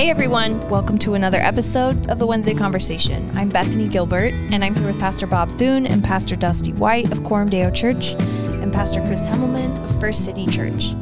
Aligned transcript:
Hey 0.00 0.08
everyone, 0.08 0.66
welcome 0.70 0.96
to 1.00 1.12
another 1.12 1.36
episode 1.40 2.08
of 2.08 2.18
the 2.18 2.26
Wednesday 2.26 2.54
Conversation. 2.54 3.30
I'm 3.36 3.50
Bethany 3.50 3.86
Gilbert, 3.86 4.32
and 4.32 4.64
I'm 4.64 4.74
here 4.74 4.86
with 4.86 4.98
Pastor 4.98 5.26
Bob 5.26 5.50
Thune 5.50 5.86
and 5.86 6.02
Pastor 6.02 6.36
Dusty 6.36 6.72
White 6.72 7.12
of 7.12 7.22
Coram 7.22 7.50
Deo 7.50 7.70
Church 7.70 8.12
and 8.14 8.72
Pastor 8.72 9.02
Chris 9.02 9.26
Hemmelman 9.26 9.84
of 9.84 10.00
First 10.00 10.24
City 10.24 10.46
Church. 10.46 10.94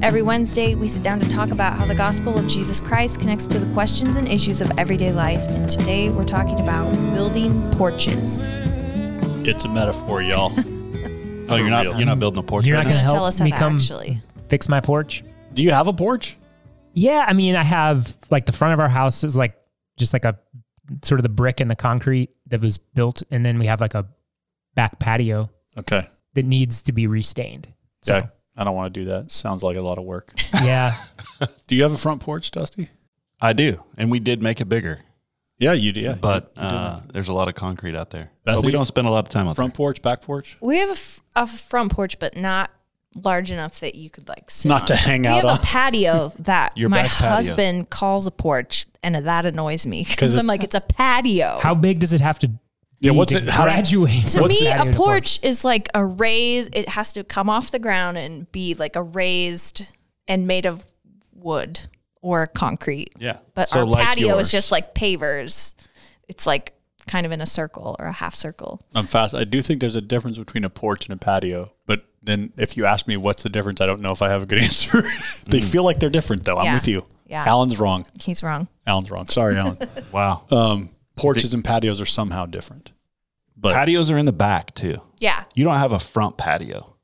Every 0.00 0.22
Wednesday, 0.22 0.76
we 0.76 0.86
sit 0.86 1.02
down 1.02 1.18
to 1.18 1.28
talk 1.28 1.50
about 1.50 1.76
how 1.76 1.86
the 1.86 1.94
gospel 1.96 2.38
of 2.38 2.46
Jesus 2.46 2.78
Christ 2.78 3.18
connects 3.18 3.48
to 3.48 3.58
the 3.58 3.66
questions 3.74 4.14
and 4.14 4.28
issues 4.28 4.60
of 4.60 4.70
everyday 4.78 5.10
life, 5.10 5.42
and 5.48 5.68
today 5.68 6.10
we're 6.10 6.22
talking 6.22 6.60
about 6.60 6.92
building 7.12 7.68
porches. 7.72 8.46
It's 9.44 9.64
a 9.64 9.68
metaphor, 9.68 10.22
y'all. 10.22 10.52
Oh, 11.48 11.54
you're 11.56 11.70
not 11.70 11.84
you're 11.84 12.06
not 12.06 12.18
building 12.20 12.40
a 12.40 12.42
porch. 12.42 12.64
You're 12.64 12.76
right 12.76 12.82
not 12.82 12.90
now? 12.90 12.96
gonna 12.96 13.02
help 13.02 13.14
Tell 13.14 13.24
us 13.24 13.38
how 13.38 13.44
me 13.44 13.52
to 13.52 13.56
come 13.56 13.76
actually. 13.76 14.20
fix 14.48 14.68
my 14.68 14.80
porch? 14.80 15.22
Do 15.54 15.62
you 15.62 15.70
have 15.70 15.86
a 15.86 15.92
porch? 15.92 16.36
Yeah, 16.96 17.24
I 17.28 17.34
mean, 17.34 17.54
I 17.54 17.62
have 17.62 18.16
like 18.30 18.46
the 18.46 18.52
front 18.52 18.74
of 18.74 18.80
our 18.80 18.88
house 18.88 19.22
is 19.22 19.36
like 19.36 19.54
just 19.98 20.12
like 20.12 20.24
a 20.24 20.36
sort 21.04 21.20
of 21.20 21.22
the 21.22 21.28
brick 21.28 21.60
and 21.60 21.70
the 21.70 21.76
concrete 21.76 22.30
that 22.46 22.60
was 22.60 22.78
built, 22.78 23.22
and 23.30 23.44
then 23.44 23.58
we 23.58 23.66
have 23.66 23.80
like 23.80 23.94
a 23.94 24.06
back 24.74 24.98
patio 24.98 25.50
Okay. 25.78 26.08
that 26.34 26.44
needs 26.44 26.82
to 26.84 26.92
be 26.92 27.06
restained. 27.06 27.68
So 28.02 28.16
Yeah. 28.16 28.26
I 28.56 28.64
don't 28.64 28.74
want 28.74 28.92
to 28.94 29.00
do 29.00 29.04
that. 29.10 29.30
Sounds 29.30 29.62
like 29.62 29.76
a 29.76 29.82
lot 29.82 29.98
of 29.98 30.04
work. 30.04 30.32
yeah, 30.64 30.94
do 31.66 31.76
you 31.76 31.82
have 31.82 31.92
a 31.92 31.98
front 31.98 32.22
porch, 32.22 32.50
Dusty? 32.50 32.88
I 33.40 33.52
do, 33.52 33.82
and 33.98 34.10
we 34.10 34.18
did 34.18 34.42
make 34.42 34.62
it 34.62 34.68
bigger, 34.70 35.00
Yeah, 35.58 35.74
you 35.74 35.92
do. 35.92 36.00
Yeah. 36.00 36.14
but 36.14 36.52
You 36.56 36.62
did. 36.62 36.72
uh, 36.72 37.00
there's 37.12 37.28
a 37.28 37.34
lot 37.34 37.48
of 37.48 37.54
concrete 37.54 37.94
out 37.94 38.08
there. 38.08 38.30
That's 38.44 38.60
but 38.62 38.64
we 38.66 38.72
don't 38.72 38.86
spend 38.86 39.06
a 39.06 39.10
lot 39.10 39.24
of 39.26 39.28
time 39.28 39.46
on 39.48 39.54
front 39.54 39.74
porch, 39.74 40.00
back 40.00 40.22
porch? 40.22 40.56
We 40.62 40.78
have 40.78 40.88
a, 40.88 40.92
f- 40.92 41.20
a 41.36 41.46
front 41.46 41.92
porch, 41.92 42.18
but 42.18 42.34
not 42.36 42.70
large 43.24 43.50
enough 43.50 43.80
that 43.80 43.94
you 43.94 44.10
could 44.10 44.28
like 44.28 44.50
sit 44.50 44.68
Not 44.68 44.82
on 44.82 44.86
to 44.88 44.92
it. 44.94 45.00
hang 45.00 45.22
we 45.22 45.28
out 45.28 45.34
have 45.36 45.44
on. 45.46 45.56
a 45.56 45.60
patio 45.60 46.32
that 46.40 46.76
Your 46.76 46.88
my 46.88 47.02
back 47.02 47.10
patio. 47.10 47.28
husband 47.36 47.90
calls 47.90 48.26
a 48.26 48.30
porch, 48.30 48.86
and 49.02 49.14
that 49.14 49.46
annoys 49.46 49.86
me 49.86 50.04
because 50.08 50.36
I'm 50.36 50.46
like, 50.46 50.62
it's 50.62 50.74
a 50.74 50.80
patio. 50.80 51.58
how 51.62 51.74
big 51.74 51.98
does 52.00 52.12
it 52.12 52.20
have 52.20 52.38
to? 52.40 52.50
Yeah, 53.00 53.10
be 53.12 53.16
what's 53.18 53.32
to 53.32 53.38
it- 53.38 53.48
how- 53.50 53.64
graduate? 53.64 54.26
to 54.28 54.40
What's 54.40 54.60
me, 54.60 54.66
a 54.68 54.84
to 54.84 54.92
porch 54.92 55.38
is 55.42 55.64
like 55.64 55.88
a 55.94 56.04
raised. 56.04 56.74
It 56.74 56.88
has 56.90 57.12
to 57.14 57.24
come 57.24 57.50
off 57.50 57.70
the 57.70 57.78
ground 57.78 58.16
and 58.18 58.50
be 58.52 58.74
like 58.74 58.96
a 58.96 59.02
raised 59.02 59.86
and 60.28 60.46
made 60.46 60.64
of 60.66 60.86
wood 61.32 61.78
or 62.22 62.46
concrete. 62.46 63.12
Yeah, 63.18 63.36
But 63.54 63.68
So 63.68 63.80
our 63.80 63.84
like 63.84 64.04
patio 64.04 64.28
yours. 64.28 64.46
is 64.46 64.52
just 64.52 64.72
like 64.72 64.94
pavers. 64.94 65.74
It's 66.28 66.46
like 66.46 66.72
kind 67.06 67.24
of 67.26 67.30
in 67.32 67.40
a 67.40 67.46
circle 67.46 67.94
or 68.00 68.06
a 68.06 68.12
half 68.12 68.34
circle. 68.34 68.80
I'm 68.94 69.06
fast. 69.06 69.34
I 69.34 69.44
do 69.44 69.62
think 69.62 69.80
there's 69.80 69.94
a 69.94 70.00
difference 70.00 70.38
between 70.38 70.64
a 70.64 70.70
porch 70.70 71.04
and 71.06 71.12
a 71.14 71.16
patio. 71.18 71.70
But 72.26 72.32
then 72.32 72.52
if 72.56 72.76
you 72.76 72.86
ask 72.86 73.06
me 73.06 73.16
what's 73.16 73.44
the 73.44 73.48
difference, 73.48 73.80
I 73.80 73.86
don't 73.86 74.00
know 74.00 74.10
if 74.10 74.20
I 74.20 74.28
have 74.30 74.42
a 74.42 74.46
good 74.46 74.58
answer. 74.62 75.02
they 75.48 75.60
feel 75.60 75.84
like 75.84 76.00
they're 76.00 76.10
different, 76.10 76.42
though. 76.44 76.56
I'm 76.56 76.64
Yeah. 76.64 76.74
with 76.74 76.88
you. 76.88 77.06
Yeah. 77.26 77.44
Alan's 77.46 77.78
wrong. 77.78 78.04
He's 78.20 78.42
wrong. 78.42 78.66
Alan's 78.86 79.10
wrong. 79.10 79.26
Sorry, 79.28 79.56
Alan. 79.56 79.78
wow. 80.12 80.42
um, 80.50 80.90
porches 81.16 81.54
and 81.54 81.64
patios 81.64 82.00
are 82.00 82.06
somehow 82.06 82.44
different. 82.46 82.92
But 83.56 83.74
Patios 83.74 84.10
are 84.10 84.18
in 84.18 84.26
the 84.26 84.32
back 84.32 84.74
too. 84.74 85.00
Yeah. 85.18 85.44
You 85.54 85.64
don't 85.64 85.76
have 85.76 85.92
a 85.92 85.98
front 85.98 86.36
patio. 86.36 86.95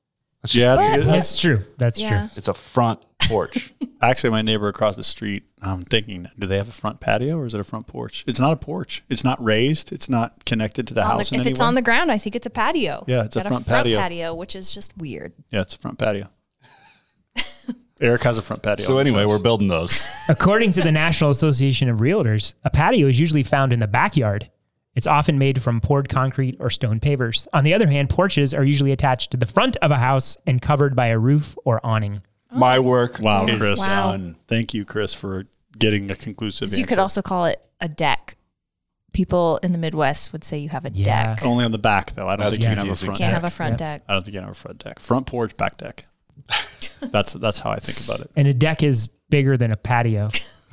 That's 0.43 0.55
yeah, 0.57 0.79
it's, 0.79 0.89
What? 0.89 1.05
That's 1.07 1.41
true. 1.41 1.63
That's 1.79 2.01
Yeah. 2.01 2.09
true. 2.27 2.31
it's 2.37 2.49
a 2.49 2.55
front 2.55 3.05
porch. 3.23 3.73
Actually, 4.03 4.31
my 4.31 4.43
neighbor 4.43 4.67
across 4.67 4.97
the 4.97 5.05
street, 5.05 5.45
I'm 5.61 5.85
thinking, 5.85 6.27
do 6.37 6.49
they 6.49 6.57
have 6.57 6.69
a 6.69 6.73
front 6.73 6.99
patio 6.99 7.39
or 7.39 7.47
is 7.47 7.55
it 7.55 7.61
a 7.61 7.65
front 7.65 7.87
porch? 7.87 8.25
It's 8.27 8.41
not 8.41 8.53
a 8.53 8.57
porch. 8.57 9.05
It's 9.09 9.23
not 9.23 9.43
raised. 9.43 9.93
It's 9.93 10.11
not 10.11 10.45
connected 10.45 10.89
to 10.89 10.95
the 10.95 11.03
On 11.03 11.09
the- 11.11 11.13
house 11.19 11.31
in 11.31 11.37
if 11.37 11.47
any 11.47 11.53
it's 11.53 11.61
way. 11.61 11.67
on 11.67 11.77
the 11.77 11.83
ground, 11.83 12.11
I 12.11 12.19
think 12.19 12.35
it's 12.35 12.47
a 12.47 12.51
patio. 12.51 13.05
Yeah, 13.07 13.23
it's 13.25 13.37
a 13.37 13.43
Got 13.45 13.49
front 13.51 13.67
patio. 13.69 13.99
patio, 13.99 14.35
which 14.35 14.57
is 14.57 14.75
just 14.75 14.97
weird. 14.99 15.33
yeah, 15.51 15.61
it's 15.61 15.77
a 15.77 15.79
front 15.79 15.99
patio. 15.99 16.29
Eric 18.01 18.25
has 18.25 18.37
a 18.37 18.43
front 18.43 18.65
patio. 18.65 18.85
so 18.85 18.99
on 18.99 19.05
his 19.07 19.13
anyway, 19.13 19.23
house. 19.23 19.31
we're 19.31 19.39
building 19.39 19.69
those. 19.69 20.05
According 20.29 20.73
to 20.73 20.83
the 20.83 20.91
National 20.91 21.31
Association 21.31 21.89
of 21.89 21.99
Realtors, 22.01 22.55
a 22.65 22.71
patio 22.71 23.07
is 23.07 23.21
usually 23.21 23.45
found 23.45 23.73
in 23.73 23.79
the 23.79 23.87
backyard. 23.87 24.51
It's 24.95 25.07
often 25.07 25.39
made 25.39 25.63
from 25.63 25.81
poured 25.81 26.09
concrete 26.09 26.57
or 26.61 26.69
stone 26.69 27.01
pavers. 27.01 27.47
On 27.55 27.65
the 27.65 27.73
other 27.73 27.87
hand, 27.89 28.11
porches 28.11 28.53
are 28.53 28.63
usually 28.65 28.93
attached 28.93 29.31
to 29.31 29.37
the 29.39 29.47
front 29.47 29.77
of 29.79 29.91
a 29.91 29.97
house 29.99 30.37
and 30.47 30.61
covered 30.61 30.95
by 30.95 31.07
a 31.07 31.19
roof 31.19 31.57
or 31.65 31.81
awning. 31.85 32.21
My 32.51 32.79
work. 32.79 33.19
Wow, 33.21 33.47
is 33.47 33.57
Chris. 33.59 33.81
Wow. 33.81 34.13
done. 34.13 34.37
Thank 34.47 34.75
you, 34.75 34.85
Chris, 34.85 35.15
for 35.15 35.47
getting 35.79 36.11
a 36.11 36.15
conclusive 36.15 36.69
answer. 36.69 36.79
You 36.81 36.87
could 36.87 36.99
also 36.99 37.23
call 37.23 37.47
it 37.47 37.59
a 37.81 37.89
deck. 37.89 38.37
People 39.15 39.59
in 39.63 39.73
the 39.73 39.79
Midwest 39.79 40.33
would 40.33 40.45
say 40.45 40.59
you 40.59 40.69
have 40.69 40.85
a 40.85 40.91
Yeah. 40.93 41.35
deck. 41.37 41.45
only 41.47 41.65
on 41.65 41.73
the 41.73 41.79
back 41.79 42.13
though. 42.13 42.27
I 42.29 42.37
don't 42.37 42.41
That's 42.41 42.57
think 42.57 42.63
you 42.65 42.69
can 42.69 42.77
have 42.79 42.87
a 42.87 42.89
confusing. 42.89 43.07
front. 43.07 43.19
Can't 43.19 43.29
deck. 43.31 43.43
have 43.43 43.45
a 43.45 43.55
front 43.55 43.73
Yeah. 43.73 43.77
deck. 43.77 44.03
I 44.09 44.13
don't 44.13 44.23
think 44.23 44.35
you 44.35 44.41
can 44.41 44.47
have 44.49 44.57
a 44.57 44.59
front 44.59 44.85
deck. 44.85 44.99
Front 45.01 45.27
porch, 45.27 45.57
back 45.57 45.77
deck. 45.79 46.05
that's 47.01 47.33
that's 47.35 47.59
how 47.61 47.71
I 47.71 47.79
think 47.79 48.07
about 48.07 48.21
it. 48.21 48.31
And 48.37 48.47
a 48.49 48.55
deck 48.55 48.83
is 48.83 49.09
bigger 49.31 49.57
than 49.57 49.71
a 49.73 49.77
patio. 49.77 50.29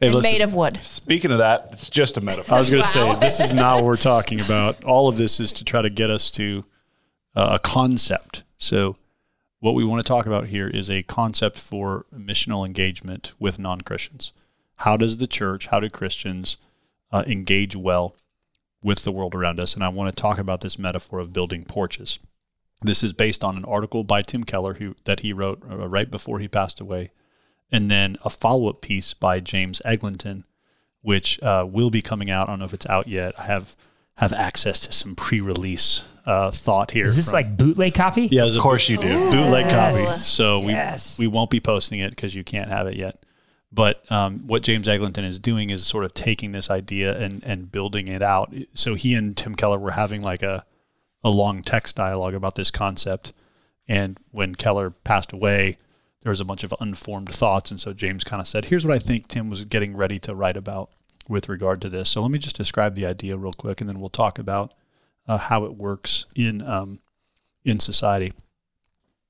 Hey, 0.00 0.08
It's 0.08 0.16
listen, 0.16 0.32
made 0.32 0.40
of 0.42 0.54
wood. 0.54 0.82
Speaking 0.82 1.30
of 1.30 1.38
that, 1.38 1.68
it's 1.72 1.88
just 1.88 2.16
a 2.16 2.20
metaphor. 2.20 2.56
I 2.56 2.58
was 2.58 2.68
going 2.70 2.82
to 2.82 2.98
Wow. 2.98 3.14
say 3.14 3.20
this 3.20 3.40
is 3.40 3.52
not 3.52 3.76
what 3.76 3.84
we're 3.84 3.96
talking 3.96 4.40
about. 4.40 4.82
All 4.84 5.08
of 5.08 5.16
this 5.16 5.38
is 5.40 5.52
to 5.52 5.64
try 5.64 5.82
to 5.82 5.90
get 5.90 6.10
us 6.10 6.30
to 6.32 6.64
uh, 7.36 7.50
a 7.52 7.58
concept. 7.58 8.42
So, 8.58 8.96
what 9.60 9.74
we 9.74 9.84
want 9.84 10.04
to 10.04 10.08
talk 10.08 10.26
about 10.26 10.48
here 10.48 10.68
is 10.68 10.90
a 10.90 11.02
concept 11.04 11.58
for 11.58 12.06
missional 12.14 12.66
engagement 12.66 13.32
with 13.38 13.58
non 13.58 13.80
Christians. 13.80 14.32
How 14.78 14.96
does 14.96 15.16
the 15.18 15.26
church, 15.26 15.68
how 15.68 15.80
do 15.80 15.88
Christians 15.88 16.58
uh, 17.12 17.22
engage 17.26 17.74
well 17.76 18.16
with 18.82 19.04
the 19.04 19.12
world 19.12 19.34
around 19.34 19.58
us? 19.60 19.74
And 19.74 19.82
I 19.84 19.88
want 19.88 20.14
to 20.14 20.20
talk 20.20 20.38
about 20.38 20.60
this 20.60 20.78
metaphor 20.78 21.18
of 21.20 21.32
building 21.32 21.62
porches. 21.64 22.18
This 22.82 23.02
is 23.02 23.12
based 23.12 23.42
on 23.42 23.56
an 23.56 23.64
article 23.64 24.04
by 24.04 24.20
Tim 24.20 24.44
Keller 24.44 24.74
who 24.74 24.96
that 25.04 25.20
he 25.20 25.32
wrote 25.32 25.62
uh, 25.70 25.88
right 25.88 26.10
before 26.10 26.40
he 26.40 26.48
passed 26.48 26.80
away, 26.80 27.10
and 27.72 27.90
then 27.90 28.16
a 28.24 28.30
follow 28.30 28.68
up 28.68 28.80
piece 28.80 29.14
by 29.14 29.40
James 29.40 29.80
Eglinton 29.84 30.44
which 31.02 31.38
uh, 31.42 31.66
will 31.70 31.90
be 31.90 32.00
coming 32.00 32.30
out. 32.30 32.48
I 32.48 32.52
don't 32.52 32.60
know 32.60 32.64
if 32.64 32.72
it's 32.72 32.86
out 32.88 33.08
yet. 33.08 33.38
I 33.38 33.42
have 33.44 33.76
have 34.16 34.32
access 34.32 34.80
to 34.86 34.92
some 34.92 35.14
pre-release 35.14 36.02
uh, 36.24 36.50
thought 36.50 36.92
here. 36.92 37.04
Is 37.04 37.16
this 37.16 37.26
from- 37.26 37.34
like 37.42 37.58
bootleg 37.58 37.92
copy? 37.92 38.26
yeah, 38.30 38.46
Of 38.46 38.56
a 38.56 38.58
course 38.58 38.88
you 38.88 38.96
do. 38.96 39.30
bootleg 39.30 39.68
copy. 39.68 39.98
So 39.98 40.60
we 40.60 40.72
Yes. 40.72 41.18
we 41.18 41.26
won't 41.26 41.50
be 41.50 41.60
posting 41.60 42.00
it 42.00 42.08
because 42.10 42.34
you 42.34 42.42
can't 42.42 42.70
have 42.70 42.86
it 42.86 42.96
yet. 42.96 43.22
But 43.70 44.10
um, 44.10 44.46
what 44.46 44.62
James 44.62 44.88
Eglinton 44.88 45.24
is 45.26 45.38
doing 45.38 45.68
is 45.68 45.84
sort 45.86 46.04
of 46.06 46.14
taking 46.14 46.52
this 46.52 46.70
idea 46.70 47.18
and 47.18 47.42
and 47.44 47.70
building 47.70 48.08
it 48.08 48.22
out. 48.22 48.54
So 48.72 48.94
he 48.94 49.14
and 49.14 49.36
Tim 49.36 49.54
Keller 49.56 49.78
were 49.78 49.90
having 49.90 50.22
like 50.22 50.42
a 50.42 50.64
a 51.22 51.28
long 51.28 51.60
text 51.60 51.96
dialogue 51.96 52.32
about 52.34 52.54
this 52.54 52.70
concept. 52.70 53.34
And 53.86 54.18
when 54.30 54.54
Keller 54.54 54.88
passed 54.90 55.32
away, 55.32 55.76
there 56.24 56.30
was 56.30 56.40
a 56.40 56.44
bunch 56.44 56.64
of 56.64 56.74
unformed 56.80 57.28
thoughts. 57.28 57.70
And 57.70 57.78
so 57.78 57.92
James 57.92 58.24
kind 58.24 58.40
of 58.40 58.48
said, 58.48 58.64
here's 58.64 58.84
what 58.84 58.94
I 58.94 58.98
think 58.98 59.28
Tim 59.28 59.50
was 59.50 59.64
getting 59.66 59.94
ready 59.94 60.18
to 60.20 60.34
write 60.34 60.56
about 60.56 60.90
with 61.28 61.50
regard 61.50 61.82
to 61.82 61.90
this. 61.90 62.10
So 62.10 62.22
let 62.22 62.30
me 62.30 62.38
just 62.38 62.56
describe 62.56 62.94
the 62.94 63.06
idea 63.06 63.36
real 63.36 63.52
quick, 63.52 63.80
and 63.80 63.88
then 63.88 64.00
we'll 64.00 64.08
talk 64.08 64.38
about 64.38 64.72
uh, 65.28 65.36
how 65.36 65.64
it 65.64 65.76
works 65.76 66.26
in 66.34 66.62
um, 66.62 66.98
in 67.64 67.78
society. 67.78 68.32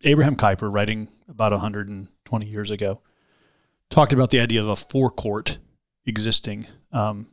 Abraham 0.05 0.37
Kuyper, 0.37 0.73
writing 0.73 1.09
about 1.29 1.53
120 1.53 2.47
years 2.47 2.71
ago, 2.71 3.01
talked 3.91 4.13
about 4.13 4.31
the 4.31 4.41
idea 4.41 4.61
of 4.61 4.69
a 4.69 4.77
forecourt 4.77 5.59
existing 6.07 6.67
um, 6.93 7.29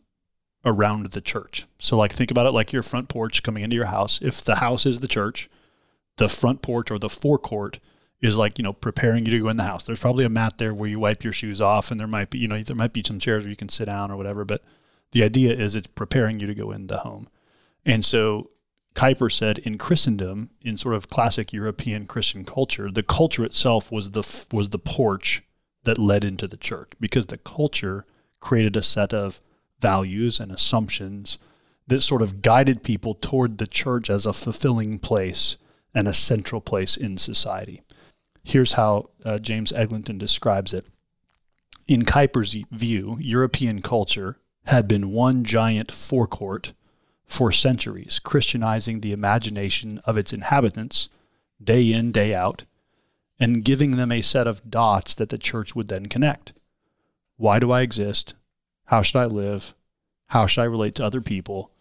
around 0.64 1.08
the 1.08 1.22
church. 1.22 1.66
So, 1.80 1.98
like, 1.98 2.14
think 2.14 2.32
about 2.32 2.48
it 2.48 2.52
like 2.52 2.74
your 2.74 2.84
front 2.84 3.10
porch 3.10 3.44
coming 3.44 3.64
into 3.64 3.76
your 3.76 3.88
house. 3.88 4.22
If 4.22 4.44
the 4.44 4.56
house 4.56 4.86
is 4.86 5.02
the 5.02 5.08
church, 5.08 5.50
the 6.18 6.30
front 6.30 6.62
porch 6.62 6.90
or 6.90 6.98
the 6.98 7.10
forecourt 7.10 7.80
is 8.22 8.38
like 8.38 8.58
you 8.58 8.64
know 8.64 8.74
preparing 8.74 9.26
you 9.26 9.32
to 9.32 9.40
go 9.40 9.50
in 9.50 9.58
the 9.58 9.64
house. 9.64 9.84
There's 9.84 10.00
probably 10.00 10.26
a 10.26 10.30
mat 10.30 10.58
there 10.58 10.74
where 10.74 10.90
you 10.90 11.00
wipe 11.00 11.24
your 11.24 11.34
shoes 11.34 11.60
off, 11.60 11.92
and 11.92 12.00
there 12.00 12.08
might 12.08 12.30
be 12.30 12.38
you 12.38 12.48
know 12.48 12.62
there 12.62 12.76
might 12.76 12.94
be 12.94 13.04
some 13.06 13.20
chairs 13.20 13.44
where 13.44 13.50
you 13.50 13.56
can 13.56 13.70
sit 13.70 13.86
down 13.86 14.12
or 14.12 14.18
whatever. 14.18 14.46
But 14.46 14.64
the 15.12 15.24
idea 15.24 15.54
is 15.54 15.76
it's 15.76 15.88
preparing 15.88 16.40
you 16.40 16.48
to 16.48 16.56
go 16.56 16.72
in 16.72 16.88
the 16.88 17.00
home. 17.00 17.28
And 17.86 18.06
so 18.06 18.52
Kuyper 18.94 19.32
said 19.32 19.58
in 19.60 19.78
Christendom, 19.78 20.52
in 20.62 20.78
sort 20.78 20.96
of 20.96 21.10
classic 21.10 21.54
European 21.54 22.06
Christian 22.06 22.46
culture, 22.46 22.92
the 22.92 23.04
culture 23.04 23.44
itself 23.44 23.92
was 23.92 24.12
the 24.12 24.46
was 24.52 24.70
the 24.70 24.80
porch 24.80 25.44
that 25.84 25.98
led 25.98 26.24
into 26.24 26.48
the 26.48 26.58
church 26.58 26.92
because 27.00 27.28
the 27.28 27.38
culture 27.38 28.06
created 28.40 28.76
a 28.76 28.82
set 28.82 29.14
of 29.14 29.42
values 29.80 30.40
and 30.40 30.52
assumptions 30.52 31.38
that 31.88 32.02
sort 32.02 32.22
of 32.22 32.42
guided 32.42 32.84
people 32.84 33.16
toward 33.16 33.58
the 33.58 33.68
church 33.68 34.10
as 34.10 34.26
a 34.26 34.34
fulfilling 34.34 35.00
place 35.00 35.58
and 35.94 36.08
a 36.08 36.14
central 36.14 36.62
place 36.62 36.96
in 36.96 37.18
society. 37.18 37.82
Here's 38.44 38.74
how 38.74 39.10
uh, 39.24 39.38
James 39.38 39.72
Eglinton 39.72 40.18
describes 40.18 40.74
it. 40.74 40.86
In 41.88 42.06
Kuyper's 42.06 42.54
view, 42.72 43.18
European 43.20 43.82
culture 43.82 44.38
had 44.66 44.88
been 44.88 45.12
one 45.12 45.44
giant 45.44 45.92
forecourt 45.92 46.74
for 47.26 47.52
centuries, 47.52 48.20
Christianizing 48.20 49.02
the 49.02 49.14
imagination 49.14 50.02
of 50.06 50.18
its 50.18 50.34
inhabitants 50.34 51.10
day 51.64 51.92
in, 51.92 52.12
day 52.12 52.34
out, 52.34 52.66
and 53.40 53.64
giving 53.64 53.92
them 53.92 54.12
a 54.12 54.22
set 54.22 54.48
of 54.48 54.70
dots 54.70 55.14
that 55.16 55.30
the 55.30 55.38
church 55.38 55.76
would 55.76 55.88
then 55.88 56.08
connect. 56.08 56.54
Why 57.38 57.60
do 57.60 57.72
I 57.72 57.82
exist? 57.82 58.36
How 58.86 59.02
should 59.02 59.20
I 59.20 59.26
live? 59.26 59.74
How 60.28 60.46
should 60.46 60.62
I 60.62 60.66
relate 60.66 60.96
to 60.96 61.06
other 61.06 61.22
people? 61.22 61.72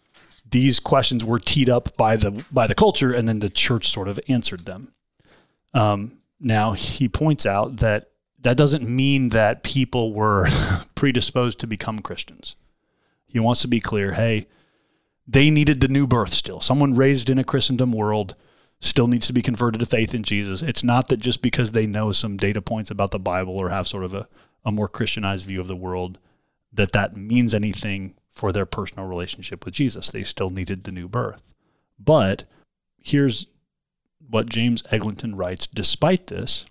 These 0.49 0.79
questions 0.79 1.23
were 1.23 1.39
teed 1.39 1.69
up 1.69 1.95
by 1.95 2.15
the 2.15 2.43
by 2.51 2.67
the 2.67 2.75
culture, 2.75 3.13
and 3.13 3.27
then 3.27 3.39
the 3.39 3.49
church 3.49 3.87
sort 3.87 4.07
of 4.07 4.19
answered 4.27 4.61
them. 4.61 4.93
Um, 5.73 6.17
now 6.41 6.73
he 6.73 7.07
points 7.07 7.45
out 7.45 7.77
that 7.77 8.09
that 8.39 8.57
doesn't 8.57 8.89
mean 8.89 9.29
that 9.29 9.63
people 9.63 10.13
were 10.13 10.47
predisposed 10.95 11.59
to 11.59 11.67
become 11.67 11.99
Christians. 11.99 12.55
He 13.27 13.39
wants 13.39 13.61
to 13.61 13.67
be 13.67 13.79
clear 13.79 14.13
hey, 14.13 14.47
they 15.27 15.49
needed 15.49 15.79
the 15.79 15.87
new 15.87 16.07
birth 16.07 16.33
still. 16.33 16.59
Someone 16.59 16.95
raised 16.95 17.29
in 17.29 17.37
a 17.37 17.43
Christendom 17.43 17.91
world 17.91 18.35
still 18.79 19.07
needs 19.07 19.27
to 19.27 19.33
be 19.33 19.43
converted 19.43 19.79
to 19.79 19.85
faith 19.85 20.13
in 20.13 20.23
Jesus. 20.23 20.61
It's 20.61 20.83
not 20.83 21.07
that 21.07 21.17
just 21.17 21.41
because 21.41 21.71
they 21.71 21.85
know 21.85 22.11
some 22.11 22.35
data 22.35 22.61
points 22.61 22.89
about 22.89 23.11
the 23.11 23.19
Bible 23.19 23.55
or 23.55 23.69
have 23.69 23.87
sort 23.87 24.03
of 24.03 24.13
a, 24.13 24.27
a 24.65 24.71
more 24.71 24.87
Christianized 24.87 25.47
view 25.47 25.61
of 25.61 25.67
the 25.67 25.75
world 25.75 26.17
that 26.73 26.91
that 26.93 27.15
means 27.15 27.53
anything 27.53 28.15
for 28.27 28.51
their 28.51 28.65
personal 28.65 29.07
relationship 29.07 29.65
with 29.65 29.75
Jesus. 29.75 30.09
They 30.09 30.23
still 30.23 30.49
needed 30.49 30.83
the 30.83 30.91
new 30.91 31.07
birth. 31.07 31.53
But 31.99 32.45
here's 32.97 33.47
what 34.31 34.49
James 34.49 34.83
Eglinton 34.89 35.35
writes 35.35 35.67
Despite 35.67 36.27
this, 36.27 36.65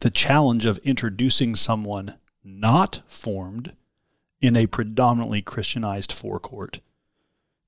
the 0.00 0.10
challenge 0.10 0.66
of 0.66 0.78
introducing 0.78 1.54
someone 1.54 2.14
not 2.44 3.02
formed 3.06 3.72
in 4.40 4.56
a 4.56 4.66
predominantly 4.66 5.42
Christianized 5.42 6.12
forecourt 6.12 6.80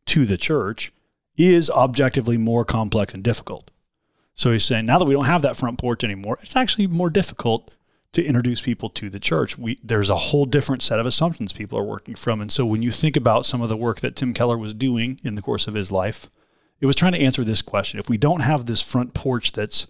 to 0.07 0.27
the 0.27 0.37
church 0.37 0.93
is 1.37 1.71
objectively 1.71 2.37
more 2.37 2.65
complex 2.65 3.15
and 3.15 3.23
difficult. 3.23 3.71
So 4.35 4.53
he's 4.53 4.65
saying 4.65 4.87
now 4.87 4.99
that 4.99 5.05
we 5.05 5.15
don't 5.15 5.25
have 5.25 5.43
that 5.43 5.57
front 5.57 5.79
porch 5.79 6.05
anymore, 6.05 6.39
it's 6.43 6.57
actually 6.57 6.87
more 6.87 7.11
difficult 7.11 7.75
to 8.13 8.25
introduce 8.25 8.61
people 8.61 8.89
to 8.91 9.11
the 9.11 9.21
church. 9.21 9.59
We 9.59 9.79
there's 9.83 10.11
a 10.11 10.17
whole 10.17 10.47
different 10.47 10.83
set 10.83 10.99
of 10.99 11.07
assumptions 11.07 11.53
people 11.53 11.79
are 11.79 11.85
working 11.85 12.15
from. 12.15 12.41
And 12.41 12.51
so 12.51 12.65
when 12.65 12.83
you 12.83 12.91
think 12.91 13.17
about 13.17 13.47
some 13.47 13.61
of 13.61 13.69
the 13.69 13.77
work 13.77 14.01
that 14.01 14.17
Tim 14.17 14.35
Keller 14.35 14.59
was 14.59 14.75
doing 14.75 15.21
in 15.23 15.35
the 15.35 15.43
course 15.43 15.67
of 15.67 15.75
his 15.75 15.93
life, 15.93 16.31
it 16.81 16.87
was 16.87 16.97
trying 16.97 17.13
to 17.13 17.21
answer 17.21 17.45
this 17.45 17.63
question. 17.63 17.99
If 17.99 18.09
we 18.09 18.19
don't 18.19 18.41
have 18.41 18.67
this 18.67 18.83
front 18.83 19.15
porch 19.15 19.53
that's 19.53 19.87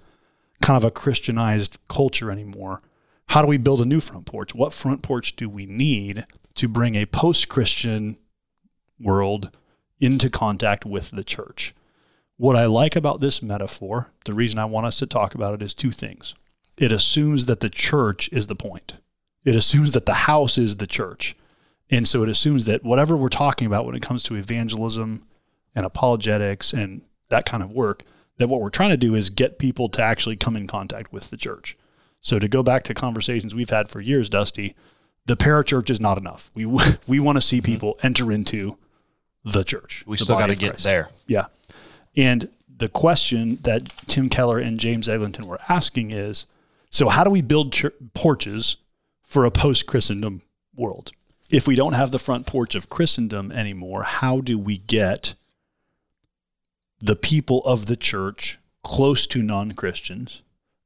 kind 0.61 0.77
of 0.77 0.85
a 0.85 0.91
Christianized 0.91 1.79
culture 1.89 2.31
anymore, 2.31 2.81
how 3.29 3.43
do 3.43 3.49
we 3.49 3.59
build 3.59 3.81
a 3.81 3.87
new 3.87 4.01
front 4.01 4.27
porch? 4.27 4.55
What 4.55 4.73
front 4.73 5.03
porch 5.03 5.37
do 5.37 5.49
we 5.49 5.67
need 5.67 6.25
to 6.55 6.69
bring 6.69 6.95
a 6.95 7.07
post-Christian 7.07 8.17
world 8.99 9.51
into 10.01 10.31
contact 10.31 10.87
with 10.87 11.11
the 11.11 11.25
church? 11.25 11.75
What 12.37 12.57
I 12.57 12.67
like 12.67 12.97
about 12.97 13.21
this 13.21 13.43
metaphor, 13.43 14.11
the 14.25 14.33
reason 14.33 14.59
I 14.59 14.65
want 14.65 14.87
us 14.87 14.99
to 15.01 15.07
talk 15.07 15.35
about 15.35 15.55
it 15.55 15.63
is 15.63 15.75
two 15.75 15.91
things 15.91 16.35
it 16.77 16.93
assumes 16.93 17.47
that 17.47 17.59
the 17.61 17.69
church 17.69 18.29
is 18.33 18.47
the 18.47 18.55
point. 18.55 18.99
It 19.45 19.57
assumes 19.57 19.93
that 19.93 20.07
the 20.07 20.15
house 20.15 20.57
is 20.59 20.77
the 20.77 20.87
church. 20.87 21.37
And 21.91 22.07
so 22.07 22.23
it 22.23 22.29
assumes 22.29 22.67
that 22.67 22.85
whatever 22.85 23.17
we're 23.17 23.29
talking 23.29 23.67
about 23.67 23.85
when 23.85 23.97
it 23.97 24.03
comes 24.03 24.23
to 24.25 24.37
evangelism 24.37 25.25
and 25.75 25.85
apologetics 25.85 26.73
and 26.73 27.03
that 27.29 27.47
kind 27.47 27.63
of 27.63 27.73
work, 27.73 28.03
that 28.39 28.49
what 28.49 28.61
we're 28.61 28.71
trying 28.71 28.91
to 28.91 28.97
do 28.97 29.15
is 29.15 29.31
get 29.31 29.59
people 29.59 29.89
to 29.91 30.03
actually 30.03 30.37
come 30.37 30.57
in 30.57 30.67
contact 30.67 31.13
with 31.13 31.31
the 31.31 31.37
church. 31.37 31.77
So 32.21 32.39
to 32.39 32.49
go 32.49 32.63
back 32.63 32.83
to 32.85 32.95
conversations 32.95 33.55
we've 33.55 33.71
had 33.71 33.89
for 33.89 34.01
years, 34.01 34.29
Dusty, 34.29 34.75
the 35.27 35.37
parachurch 35.37 35.91
is 35.91 36.01
not 36.01 36.19
enough. 36.19 36.51
We 36.55 36.67
we 37.07 37.21
want 37.21 37.37
to 37.37 37.43
see 37.43 37.59
mm-hmm. 37.59 37.73
people 37.73 37.99
enter 38.03 38.33
into 38.33 38.79
the 39.45 39.63
church. 39.63 40.05
We 40.07 40.17
the 40.17 40.25
still 40.25 40.39
got 40.39 40.47
to 40.47 40.57
get 40.57 40.71
Christ. 40.71 40.85
there. 40.85 41.11
Yeah. 41.27 41.47
And 42.17 42.49
the 42.79 42.89
question 42.89 43.59
that 43.63 43.93
Tim 44.07 44.29
Keller 44.29 44.59
and 44.59 44.79
James 44.79 45.09
Eglinton 45.09 45.47
were 45.47 45.59
asking 45.69 46.11
is 46.11 46.47
so, 46.91 47.09
how 47.09 47.25
do 47.25 47.31
we 47.31 47.43
build 47.43 47.75
porches 48.15 48.77
for 49.23 49.45
a 49.45 49.51
post 49.51 49.87
Christendom 49.87 50.43
world? 50.75 51.13
If 51.51 51.67
we 51.67 51.75
don't 51.75 51.95
have 51.95 52.13
the 52.13 52.19
front 52.19 52.47
porch 52.47 52.75
of 52.75 52.89
Christendom 52.89 53.53
anymore, 53.53 54.03
how 54.03 54.41
do 54.41 54.59
we 54.59 54.79
get 54.79 55.35
the 57.01 57.17
people 57.17 57.63
of 57.65 57.87
the 57.87 57.97
church 57.97 58.59
close 58.83 59.27
to 59.29 59.43
non 59.43 59.73
Christians 59.73 60.43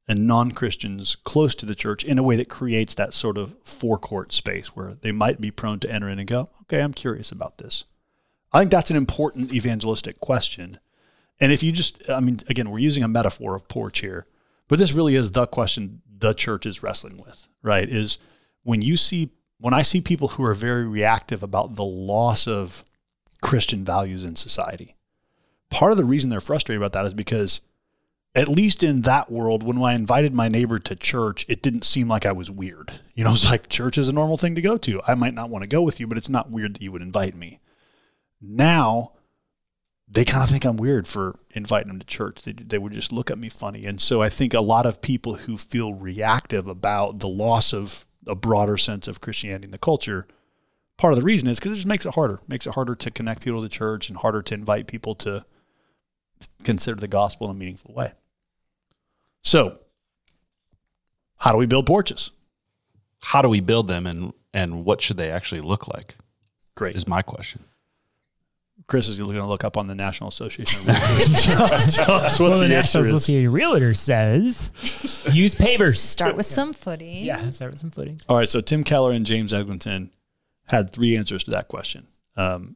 and 0.07 0.27
non 0.27 0.51
Christians 0.51 1.15
close 1.15 1.55
to 1.55 1.65
the 1.65 1.75
church 1.75 2.03
in 2.03 2.19
a 2.19 2.23
way 2.23 2.35
that 2.35 2.49
creates 2.49 2.93
that 2.95 3.13
sort 3.13 3.37
of 3.37 3.57
forecourt 3.59 4.31
space 4.31 4.75
where 4.75 4.95
they 4.95 5.11
might 5.11 5.39
be 5.39 5.51
prone 5.51 5.79
to 5.79 5.91
enter 5.91 6.09
in 6.09 6.19
and 6.19 6.27
go, 6.27 6.49
okay, 6.63 6.81
I'm 6.81 6.93
curious 6.93 7.31
about 7.31 7.57
this. 7.57 7.85
I 8.51 8.59
think 8.59 8.71
that's 8.71 8.91
an 8.91 8.97
important 8.97 9.53
evangelistic 9.53 10.19
question. 10.19 10.79
And 11.39 11.51
if 11.51 11.63
you 11.63 11.71
just, 11.71 12.07
I 12.09 12.19
mean, 12.19 12.37
again, 12.47 12.69
we're 12.69 12.79
using 12.79 13.03
a 13.03 13.07
metaphor 13.07 13.55
of 13.55 13.67
porch 13.67 13.99
here, 13.99 14.27
but 14.67 14.79
this 14.79 14.93
really 14.93 15.15
is 15.15 15.31
the 15.31 15.47
question 15.47 16.01
the 16.19 16.33
church 16.33 16.65
is 16.65 16.83
wrestling 16.83 17.17
with, 17.17 17.47
right? 17.63 17.89
Is 17.89 18.19
when 18.61 18.81
you 18.81 18.95
see, 18.95 19.31
when 19.59 19.73
I 19.73 19.81
see 19.81 20.01
people 20.01 20.29
who 20.29 20.43
are 20.43 20.53
very 20.53 20.87
reactive 20.87 21.41
about 21.41 21.75
the 21.75 21.83
loss 21.83 22.47
of 22.47 22.85
Christian 23.41 23.83
values 23.83 24.23
in 24.23 24.35
society, 24.35 24.95
part 25.73 25.91
of 25.91 25.97
the 25.97 26.05
reason 26.05 26.29
they're 26.29 26.39
frustrated 26.39 26.81
about 26.81 26.93
that 26.93 27.05
is 27.05 27.13
because, 27.13 27.61
at 28.35 28.47
least 28.47 28.83
in 28.83 29.01
that 29.01 29.31
world, 29.31 29.63
when 29.63 29.81
I 29.81 29.93
invited 29.93 30.33
my 30.33 30.47
neighbor 30.47 30.79
to 30.79 30.95
church, 30.95 31.45
it 31.49 31.61
didn't 31.61 31.83
seem 31.83 32.07
like 32.07 32.25
I 32.25 32.31
was 32.31 32.51
weird. 32.51 32.91
You 33.15 33.23
know, 33.23 33.31
it's 33.33 33.49
like 33.49 33.69
church 33.69 33.97
is 33.97 34.07
a 34.07 34.13
normal 34.13 34.37
thing 34.37 34.55
to 34.55 34.61
go 34.61 34.77
to. 34.77 35.01
I 35.07 35.15
might 35.15 35.33
not 35.33 35.49
want 35.49 35.63
to 35.63 35.69
go 35.69 35.81
with 35.81 35.99
you, 35.99 36.07
but 36.07 36.17
it's 36.17 36.29
not 36.29 36.51
weird 36.51 36.75
that 36.75 36.81
you 36.81 36.91
would 36.91 37.01
invite 37.01 37.35
me. 37.35 37.59
Now, 38.39 39.13
they 40.07 40.25
kind 40.25 40.43
of 40.43 40.49
think 40.49 40.63
I'm 40.63 40.77
weird 40.77 41.07
for 41.07 41.39
inviting 41.51 41.87
them 41.87 41.99
to 41.99 42.05
church. 42.05 42.43
They, 42.43 42.51
they 42.51 42.77
would 42.77 42.93
just 42.93 43.11
look 43.11 43.31
at 43.31 43.39
me 43.39 43.49
funny. 43.49 43.85
And 43.85 43.99
so 43.99 44.21
I 44.21 44.29
think 44.29 44.53
a 44.53 44.61
lot 44.61 44.85
of 44.85 45.01
people 45.01 45.35
who 45.35 45.57
feel 45.57 45.93
reactive 45.93 46.67
about 46.67 47.19
the 47.19 47.29
loss 47.29 47.73
of 47.73 48.05
a 48.27 48.35
broader 48.35 48.77
sense 48.77 49.07
of 49.07 49.21
Christianity 49.21 49.65
in 49.65 49.71
the 49.71 49.77
culture, 49.77 50.27
part 50.97 51.13
of 51.13 51.19
the 51.19 51.25
reason 51.25 51.49
is 51.49 51.59
because 51.59 51.73
it 51.73 51.75
just 51.75 51.87
makes 51.87 52.05
it 52.05 52.13
harder. 52.13 52.41
makes 52.47 52.67
it 52.67 52.75
harder 52.75 52.95
to 52.95 53.11
connect 53.11 53.41
people 53.41 53.61
to 53.61 53.69
church 53.69 54.09
and 54.09 54.17
harder 54.19 54.41
to 54.43 54.53
invite 54.53 54.87
people 54.87 55.15
to 55.15 55.43
consider 56.63 56.99
the 56.99 57.07
gospel 57.07 57.49
in 57.49 57.55
a 57.55 57.59
meaningful 57.59 57.93
way. 57.93 58.11
So, 59.41 59.79
how 61.37 61.51
do 61.51 61.57
we 61.57 61.65
build 61.65 61.85
porches? 61.85 62.31
How 63.21 63.41
do 63.41 63.49
we 63.49 63.59
build 63.61 63.87
them 63.87 64.05
and 64.07 64.33
and 64.53 64.85
what 64.85 65.01
should 65.01 65.17
they 65.17 65.29
actually 65.31 65.61
look 65.61 65.87
like? 65.87 66.15
Great. 66.75 66.95
Is 66.95 67.07
my 67.07 67.21
question. 67.21 67.63
Chris 68.87 69.07
is 69.07 69.17
going 69.17 69.33
to 69.35 69.45
look 69.45 69.63
up 69.63 69.77
on 69.77 69.87
the 69.87 69.95
National 69.95 70.27
Association 70.27 70.81
of 70.81 70.87
Realtors. 70.95 71.95
Tell 71.95 72.11
us 72.15 72.39
what 72.39 72.49
Well, 72.51 72.59
the 72.59 72.67
the 72.67 72.73
National. 72.73 73.05
Association 73.05 73.47
of 73.47 73.53
Realtors 73.53 73.97
says 73.97 74.73
use 75.31 75.55
pavers. 75.55 75.97
Start 75.97 76.35
with 76.35 76.45
some 76.45 76.73
footing. 76.73 77.23
Yeah, 77.23 77.49
start 77.51 77.71
with 77.71 77.79
some 77.79 77.91
footings. 77.91 78.25
All 78.27 78.35
right, 78.37 78.49
so 78.49 78.59
Tim 78.61 78.83
Keller 78.83 79.11
and 79.13 79.25
James 79.25 79.53
Eglinton 79.53 80.11
had 80.67 80.91
three 80.91 81.15
answers 81.15 81.43
to 81.45 81.51
that 81.51 81.67
question. 81.69 82.07
Um, 82.35 82.75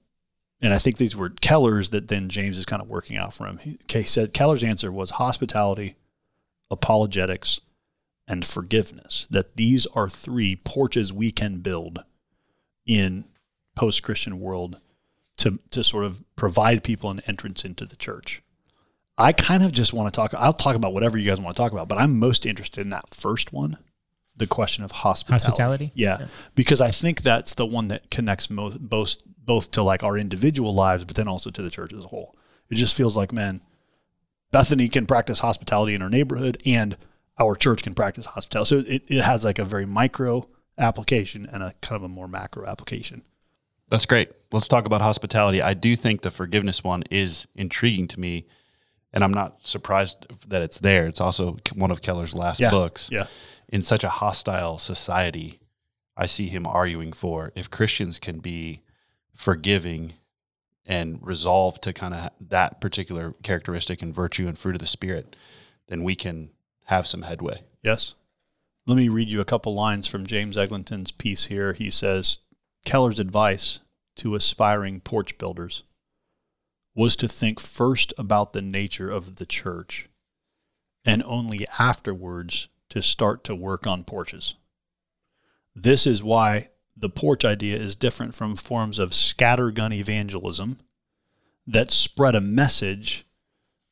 and 0.62 0.74
I 0.74 0.78
think 0.78 0.98
these 0.98 1.16
were 1.16 1.30
Keller's 1.30 1.92
that 1.92 2.08
then 2.08 2.30
James 2.30 2.58
is 2.58 2.66
kind 2.66 2.82
of 2.82 2.90
working 2.90 3.18
out 3.18 3.34
for 3.34 3.48
him. 3.48 3.60
He, 3.60 3.78
he 3.88 4.04
said 4.04 4.34
Keller's 4.34 4.64
answer 4.64 4.92
was 4.92 5.12
hospitality, 5.12 5.96
apologetics, 6.72 7.60
and 8.28 8.44
forgiveness. 8.46 9.28
That 9.30 9.56
these 9.56 9.86
are 9.88 10.10
three 10.10 10.56
porches 10.56 11.14
we 11.14 11.32
can 11.32 11.58
build 11.60 12.04
in 12.86 13.26
post-Christian 13.76 14.40
world 14.40 14.80
to 15.38 15.60
to 15.72 15.84
sort 15.84 16.04
of 16.04 16.24
provide 16.36 16.84
people 16.84 17.12
an 17.12 17.22
entrance 17.28 17.64
into 17.64 17.86
the 17.86 17.96
church. 17.96 18.42
I 19.18 19.34
kind 19.34 19.64
of 19.64 19.72
just 19.72 19.94
want 19.94 20.14
to 20.14 20.16
talk. 20.16 20.34
I'll 20.36 20.54
talk 20.54 20.76
about 20.76 20.94
whatever 20.94 21.18
you 21.18 21.28
guys 21.28 21.42
want 21.42 21.56
to 21.56 21.62
talk 21.62 21.72
about, 21.72 21.88
but 21.88 21.98
I'm 21.98 22.20
most 22.20 22.46
interested 22.46 22.82
in 22.82 22.92
that 22.92 23.14
first 23.14 23.54
one, 23.54 23.78
the 24.38 24.48
question 24.48 24.84
of 24.84 24.92
hospitality. 24.92 25.44
Hospitality? 25.46 25.92
Yeah, 25.96 26.28
because 26.56 26.80
I 26.82 26.92
think 26.92 27.24
that's 27.24 27.54
the 27.56 27.66
one 27.66 27.88
that 27.90 28.10
connects 28.12 28.50
most 28.50 28.80
both 28.80 29.18
both 29.44 29.72
to 29.72 29.82
like 29.84 30.04
our 30.04 30.18
individual 30.18 30.74
lives, 30.74 31.06
but 31.06 31.16
then 31.16 31.28
also 31.28 31.50
to 31.50 31.62
the 31.62 31.70
church 31.70 31.94
as 31.94 32.06
a 32.06 32.08
whole. 32.08 32.36
It 32.70 32.76
just 32.76 32.96
feels 32.98 33.16
like, 33.16 33.32
man, 33.32 33.64
Bethany 34.52 34.90
can 34.90 35.06
practice 35.06 35.40
hospitality 35.40 35.94
in 35.96 36.02
our 36.02 36.10
neighborhood, 36.10 36.62
and 36.66 36.98
our 37.40 37.56
church 37.56 37.84
can 37.84 37.94
practice 37.94 38.26
hospitality. 38.26 38.68
So 38.70 38.80
it, 38.92 39.04
it 39.08 39.24
has 39.24 39.44
like 39.46 39.60
a 39.60 39.64
very 39.66 39.86
micro 39.86 40.48
application 40.78 41.48
and 41.52 41.64
a 41.64 41.74
kind 41.82 41.96
of 41.98 42.04
a 42.04 42.08
more 42.08 42.28
macro 42.28 42.66
application. 42.68 43.24
That's 43.90 44.06
great. 44.06 44.32
Let's 44.52 44.68
talk 44.68 44.86
about 44.86 45.02
hospitality. 45.02 45.62
I 45.62 45.74
do 45.74 45.96
think 45.96 46.22
the 46.22 46.30
forgiveness 46.32 46.84
one 46.84 47.04
is 47.10 47.48
intriguing 47.56 48.08
to 48.10 48.20
me, 48.20 48.46
and 49.14 49.24
I'm 49.24 49.34
not 49.34 49.66
surprised 49.66 50.26
that 50.50 50.62
it's 50.62 50.80
there. 50.80 51.08
It's 51.08 51.22
also 51.22 51.58
one 51.74 51.90
of 51.92 52.02
Keller's 52.02 52.36
last 52.36 52.60
Yeah. 52.60 52.70
books. 52.70 53.10
Yeah. 53.12 53.28
In 53.70 53.82
such 53.82 54.04
a 54.04 54.10
hostile 54.10 54.78
society, 54.80 55.60
I 56.16 56.26
see 56.26 56.48
him 56.48 56.66
arguing 56.66 57.14
for 57.14 57.52
if 57.56 57.70
Christians 57.70 58.18
can 58.18 58.40
be 58.40 58.82
forgiving 59.34 60.14
and 60.86 61.20
resolve 61.22 61.80
to 61.82 61.94
kind 61.94 62.14
of 62.14 62.30
that 62.40 62.80
particular 62.80 63.36
characteristic 63.44 64.02
and 64.02 64.16
virtue 64.16 64.48
and 64.48 64.58
fruit 64.58 64.76
of 64.76 64.80
the 64.80 64.88
spirit, 64.88 65.36
then 65.88 66.04
we 66.04 66.16
can 66.16 66.50
have 66.86 67.06
some 67.06 67.24
headway. 67.24 67.64
Yes. 67.84 68.16
Let 68.86 68.96
me 68.96 69.10
read 69.10 69.28
you 69.28 69.42
a 69.42 69.46
couple 69.46 69.74
lines 69.74 70.08
from 70.08 70.26
James 70.26 70.56
Eglinton's 70.56 71.12
piece 71.12 71.48
here. 71.48 71.74
He 71.74 71.90
says 71.90 72.40
Keller's 72.86 73.20
advice 73.20 73.80
to 74.16 74.34
aspiring 74.34 75.02
porch 75.02 75.38
builders 75.38 75.84
was 76.96 77.16
to 77.18 77.28
think 77.28 77.60
first 77.60 78.14
about 78.18 78.54
the 78.54 78.62
nature 78.62 79.12
of 79.12 79.36
the 79.36 79.46
church 79.46 80.10
and 81.06 81.22
only 81.26 81.68
afterwards 81.78 82.70
to 82.90 83.02
start 83.02 83.44
to 83.46 83.56
work 83.56 83.86
on 83.86 84.04
porches. 84.04 84.56
This 85.76 86.08
is 86.08 86.24
why 86.24 86.70
the 86.96 87.10
porch 87.10 87.46
idea 87.46 87.78
is 87.78 87.96
different 87.96 88.36
from 88.36 88.56
forms 88.56 88.98
of 89.00 89.12
scattergun 89.12 89.94
evangelism 89.94 90.80
that 91.68 91.92
spread 91.92 92.36
a 92.36 92.42
message 92.42 93.26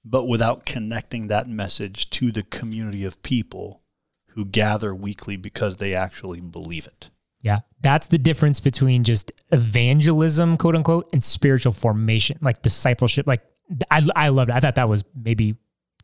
but 0.05 0.27
without 0.27 0.65
connecting 0.65 1.27
that 1.27 1.49
message 1.49 2.09
to 2.11 2.31
the 2.31 2.43
community 2.43 3.03
of 3.03 3.23
people 3.23 3.81
who 4.27 4.45
gather 4.45 4.93
weekly 4.93 5.35
because 5.35 5.77
they 5.77 5.95
actually 5.95 6.39
believe 6.39 6.85
it. 6.85 7.09
Yeah. 7.41 7.59
That's 7.81 8.07
the 8.07 8.17
difference 8.17 8.59
between 8.59 9.03
just 9.03 9.31
evangelism, 9.51 10.57
quote 10.57 10.75
unquote, 10.75 11.09
and 11.11 11.23
spiritual 11.23 11.73
formation, 11.73 12.37
like 12.41 12.61
discipleship. 12.61 13.25
Like 13.25 13.41
I, 13.89 14.07
I 14.15 14.29
loved 14.29 14.51
it. 14.51 14.55
I 14.55 14.59
thought 14.59 14.75
that 14.75 14.89
was 14.89 15.03
maybe 15.15 15.55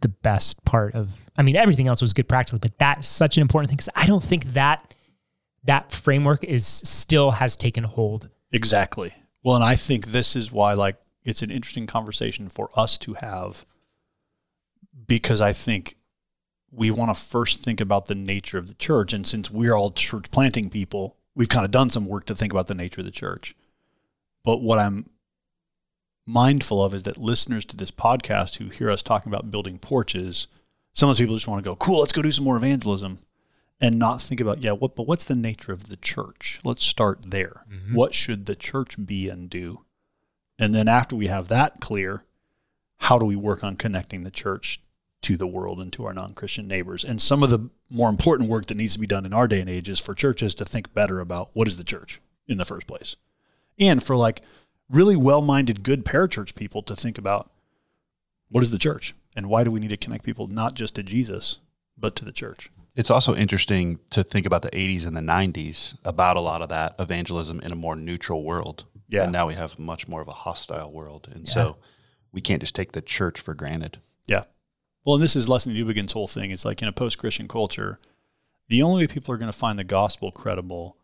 the 0.02 0.10
best 0.10 0.64
part 0.66 0.96
of, 0.96 1.10
I 1.38 1.42
mean, 1.42 1.56
everything 1.56 1.88
else 1.88 2.02
was 2.02 2.14
good 2.14 2.28
practically, 2.28 2.60
but 2.60 2.78
that's 2.78 3.08
such 3.08 3.38
an 3.38 3.42
important 3.42 3.70
thing 3.70 3.78
because 3.78 3.90
I 3.96 4.06
don't 4.06 4.24
think 4.24 4.46
that 4.54 4.94
that 5.64 5.92
framework 5.92 6.44
is 6.44 6.66
still 6.66 7.32
has 7.32 7.56
taken 7.56 7.84
hold. 7.84 8.30
Exactly. 8.52 9.12
Well, 9.44 9.56
and 9.56 9.64
I 9.64 9.76
think 9.76 10.08
this 10.08 10.36
is 10.36 10.52
why 10.52 10.74
like 10.74 10.98
it's 11.24 11.42
an 11.42 11.52
interesting 11.52 11.88
conversation 11.88 12.50
for 12.50 12.70
us 12.76 12.98
to 13.00 13.14
have 13.16 13.66
because 15.08 15.42
I 15.42 15.54
think 15.54 15.98
we 16.72 16.90
want 16.90 17.16
to 17.16 17.22
first 17.22 17.64
think 17.64 17.82
about 17.82 18.06
the 18.06 18.16
nature 18.16 18.58
of 18.58 18.68
the 18.68 18.74
church 18.74 19.14
and 19.14 19.26
since 19.26 19.52
we're 19.52 19.74
all 19.74 19.92
church 19.92 20.32
planting 20.32 20.70
people, 20.70 21.18
we've 21.36 21.50
kind 21.50 21.66
of 21.66 21.72
done 21.72 21.90
some 21.90 22.06
work 22.06 22.26
to 22.26 22.36
think 22.36 22.54
about 22.54 22.68
the 22.68 22.76
nature 22.76 23.02
of 23.02 23.06
the 23.06 23.12
church. 23.12 23.56
But 24.44 24.62
what 24.62 24.80
I'm 24.80 25.10
mindful 26.32 26.84
of 26.84 26.94
is 26.94 27.04
that 27.04 27.18
listeners 27.18 27.66
to 27.66 27.78
this 27.78 27.92
podcast 27.92 28.58
who 28.58 28.70
hear 28.70 28.90
us 28.90 29.04
talking 29.04 29.32
about 29.32 29.52
building 29.52 29.78
porches, 29.78 30.48
some 30.94 31.10
of 31.10 31.16
those 31.16 31.22
people 31.22 31.36
just 31.36 31.48
want 31.48 31.64
to 31.64 31.70
go, 31.70 31.76
cool, 31.76 32.00
let's 32.00 32.14
go 32.14 32.22
do 32.22 32.32
some 32.32 32.46
more 32.46 32.58
evangelism 32.58 33.20
and 33.80 34.00
not 34.00 34.22
think 34.22 34.40
about, 34.40 34.64
yeah, 34.64 34.72
what, 34.72 34.96
but 34.96 35.08
what's 35.08 35.26
the 35.26 35.36
nature 35.36 35.72
of 35.72 35.90
the 35.90 35.98
church? 35.98 36.60
Let's 36.64 36.86
start 36.86 37.32
there. 37.32 37.66
Mm-hmm. 37.72 37.96
What 37.96 38.14
should 38.14 38.46
the 38.46 38.56
church 38.56 39.04
be 39.06 39.28
and 39.28 39.50
do? 39.50 39.84
And 40.58 40.74
then 40.74 40.88
after 40.88 41.16
we 41.16 41.28
have 41.28 41.48
that 41.48 41.82
clear, 41.82 42.24
how 42.98 43.18
do 43.18 43.26
we 43.26 43.36
work 43.36 43.64
on 43.64 43.76
connecting 43.76 44.24
the 44.24 44.32
church 44.32 44.80
to 45.24 45.36
the 45.36 45.48
world 45.48 45.80
and 45.80 45.92
to 45.94 46.06
our 46.06 46.14
non 46.14 46.34
Christian 46.34 46.68
neighbors? 46.68 47.04
And 47.04 47.20
some 47.20 47.42
of 47.42 47.50
the 47.50 47.70
more 47.90 48.10
important 48.10 48.50
work 48.50 48.68
that 48.68 48.78
needs 48.78 48.94
to 48.94 49.00
be 49.00 49.08
done 49.08 49.26
in 49.26 49.34
our 49.34 49.48
day 49.48 49.60
and 49.60 49.70
age 49.70 49.90
is 49.90 50.00
for 50.00 50.14
churches 50.14 50.54
to 50.56 50.66
think 50.66 50.94
better 50.94 51.20
about 51.20 51.50
what 51.54 51.68
is 51.68 51.78
the 51.78 51.84
church 51.84 52.22
in 52.48 52.58
the 52.60 52.66
first 52.66 52.86
place. 52.86 53.16
And 53.80 54.04
for 54.04 54.16
like 54.16 54.42
really 54.92 55.16
well 55.16 55.42
minded, 55.42 55.84
good 55.84 56.06
parachurch 56.06 56.56
people 56.56 56.82
to 56.84 56.96
think 56.96 57.18
about 57.18 57.52
what 58.50 58.64
is 58.64 58.72
the 58.72 58.78
church 58.78 59.16
and 59.36 59.48
why 59.48 59.64
do 59.64 59.72
we 59.72 59.80
need 59.80 59.90
to 59.90 59.98
connect 59.98 60.24
people 60.24 60.48
not 60.48 60.76
just 60.76 60.96
to 60.96 61.04
Jesus, 61.04 61.60
but 61.98 62.16
to 62.18 62.26
the 62.26 62.32
church? 62.32 62.70
It's 62.96 63.10
also 63.10 63.34
interesting 63.34 64.00
to 64.10 64.24
think 64.24 64.46
about 64.46 64.64
the 64.64 64.72
80s 64.72 65.08
and 65.08 65.16
the 65.16 65.22
90s 65.22 65.98
about 66.04 66.36
a 66.36 66.42
lot 66.42 66.62
of 66.62 66.70
that 66.70 66.96
evangelism 67.00 67.62
in 67.62 67.72
a 67.72 67.76
more 67.76 67.96
neutral 67.96 68.44
world. 68.44 68.84
Yeah. 69.08 69.24
And 69.24 69.32
now 69.32 69.48
we 69.48 69.54
have 69.54 69.80
much 69.80 70.08
more 70.08 70.22
of 70.22 70.28
a 70.28 70.34
hostile 70.34 70.92
world. 70.92 71.30
And 71.32 71.48
yeah. 71.48 71.54
so 71.54 71.78
we 72.34 72.42
can't 72.42 72.62
just 72.62 72.76
take 72.76 72.92
the 72.92 73.02
church 73.02 73.40
for 73.40 73.54
granted. 73.54 74.00
Yeah. 74.28 74.44
Well, 75.06 75.16
and 75.16 75.24
this 75.24 75.36
is 75.36 75.48
Lesslie 75.48 75.74
Newbigin's 75.74 76.12
whole 76.12 76.28
thing. 76.28 76.52
It's 76.52 76.66
like 76.66 76.82
in 76.82 76.88
a 76.88 76.94
post 76.94 77.18
Christian 77.18 77.48
culture, 77.48 78.00
the 78.68 78.84
only 78.84 79.04
way 79.04 79.08
people 79.08 79.34
are 79.34 79.38
going 79.38 79.52
to 79.52 79.58
find 79.58 79.80
the 79.80 79.84
gospel 79.84 80.32
credible 80.32 80.98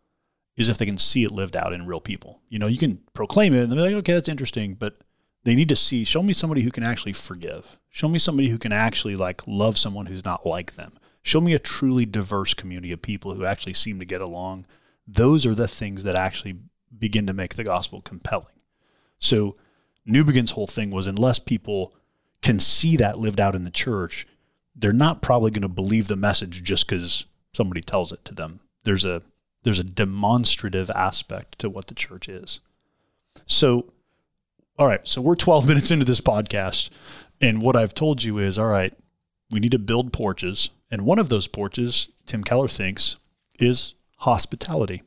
is 0.58 0.68
if 0.68 0.76
they 0.76 0.86
can 0.86 0.98
see 0.98 1.22
it 1.22 1.30
lived 1.30 1.56
out 1.56 1.72
in 1.72 1.86
real 1.86 2.00
people. 2.00 2.40
You 2.48 2.58
know, 2.58 2.66
you 2.66 2.78
can 2.78 3.00
proclaim 3.14 3.54
it 3.54 3.62
and 3.62 3.72
they're 3.72 3.80
like, 3.80 3.94
okay, 3.94 4.12
that's 4.12 4.28
interesting, 4.28 4.74
but 4.74 4.98
they 5.44 5.54
need 5.54 5.68
to 5.68 5.76
see, 5.76 6.04
show 6.04 6.22
me 6.22 6.32
somebody 6.32 6.62
who 6.62 6.70
can 6.70 6.82
actually 6.82 7.12
forgive. 7.12 7.78
Show 7.88 8.08
me 8.08 8.18
somebody 8.18 8.48
who 8.48 8.58
can 8.58 8.72
actually 8.72 9.14
like 9.16 9.46
love 9.46 9.78
someone 9.78 10.06
who's 10.06 10.24
not 10.24 10.44
like 10.44 10.74
them. 10.74 10.98
Show 11.22 11.40
me 11.40 11.54
a 11.54 11.58
truly 11.58 12.04
diverse 12.04 12.54
community 12.54 12.92
of 12.92 13.00
people 13.00 13.34
who 13.34 13.44
actually 13.44 13.74
seem 13.74 13.98
to 14.00 14.04
get 14.04 14.20
along. 14.20 14.66
Those 15.06 15.46
are 15.46 15.54
the 15.54 15.68
things 15.68 16.02
that 16.02 16.16
actually 16.16 16.58
begin 16.96 17.26
to 17.26 17.32
make 17.32 17.54
the 17.54 17.64
gospel 17.64 18.00
compelling. 18.00 18.46
So 19.18 19.56
Newbigin's 20.08 20.52
whole 20.52 20.66
thing 20.66 20.90
was 20.90 21.06
unless 21.06 21.38
people 21.38 21.94
can 22.42 22.58
see 22.58 22.96
that 22.96 23.18
lived 23.18 23.40
out 23.40 23.54
in 23.54 23.64
the 23.64 23.70
church, 23.70 24.26
they're 24.74 24.92
not 24.92 25.22
probably 25.22 25.50
going 25.50 25.62
to 25.62 25.68
believe 25.68 26.08
the 26.08 26.16
message 26.16 26.62
just 26.62 26.86
because 26.86 27.26
somebody 27.52 27.80
tells 27.80 28.12
it 28.12 28.24
to 28.24 28.34
them. 28.34 28.60
There's 28.84 29.04
a 29.04 29.22
there's 29.62 29.78
a 29.78 29.84
demonstrative 29.84 30.90
aspect 30.90 31.58
to 31.58 31.70
what 31.70 31.88
the 31.88 31.94
church 31.94 32.28
is. 32.28 32.60
So, 33.46 33.92
all 34.78 34.86
right, 34.86 35.06
so 35.06 35.20
we're 35.20 35.36
12 35.36 35.68
minutes 35.68 35.90
into 35.90 36.04
this 36.04 36.20
podcast, 36.20 36.90
and 37.40 37.62
what 37.62 37.76
I've 37.76 37.94
told 37.94 38.24
you 38.24 38.38
is, 38.38 38.58
all 38.58 38.66
right, 38.66 38.94
we 39.50 39.60
need 39.60 39.72
to 39.72 39.78
build 39.78 40.12
porches, 40.12 40.70
and 40.90 41.02
one 41.02 41.18
of 41.18 41.28
those 41.28 41.48
porches, 41.48 42.08
Tim 42.26 42.44
Keller 42.44 42.68
thinks, 42.68 43.16
is 43.58 43.94
hospitality. 44.18 45.02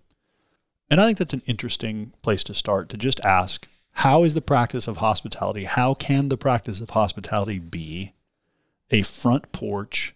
And 0.90 1.00
I 1.00 1.06
think 1.06 1.18
that's 1.18 1.34
an 1.34 1.44
interesting 1.46 2.14
place 2.22 2.44
to 2.46 2.54
start 2.54 2.90
to 2.90 2.98
just 2.98 3.22
ask 3.22 3.68
how 3.94 4.24
is 4.24 4.34
the 4.34 4.42
practice 4.42 4.88
of 4.88 4.98
hospitality, 4.98 5.66
how 5.66 5.94
can 5.94 6.30
the 6.30 6.38
practice 6.38 6.82
of 6.82 6.92
hospitality 6.92 7.60
be 7.60 8.14
a 8.90 9.02
front 9.02 9.52
porch 9.52 10.16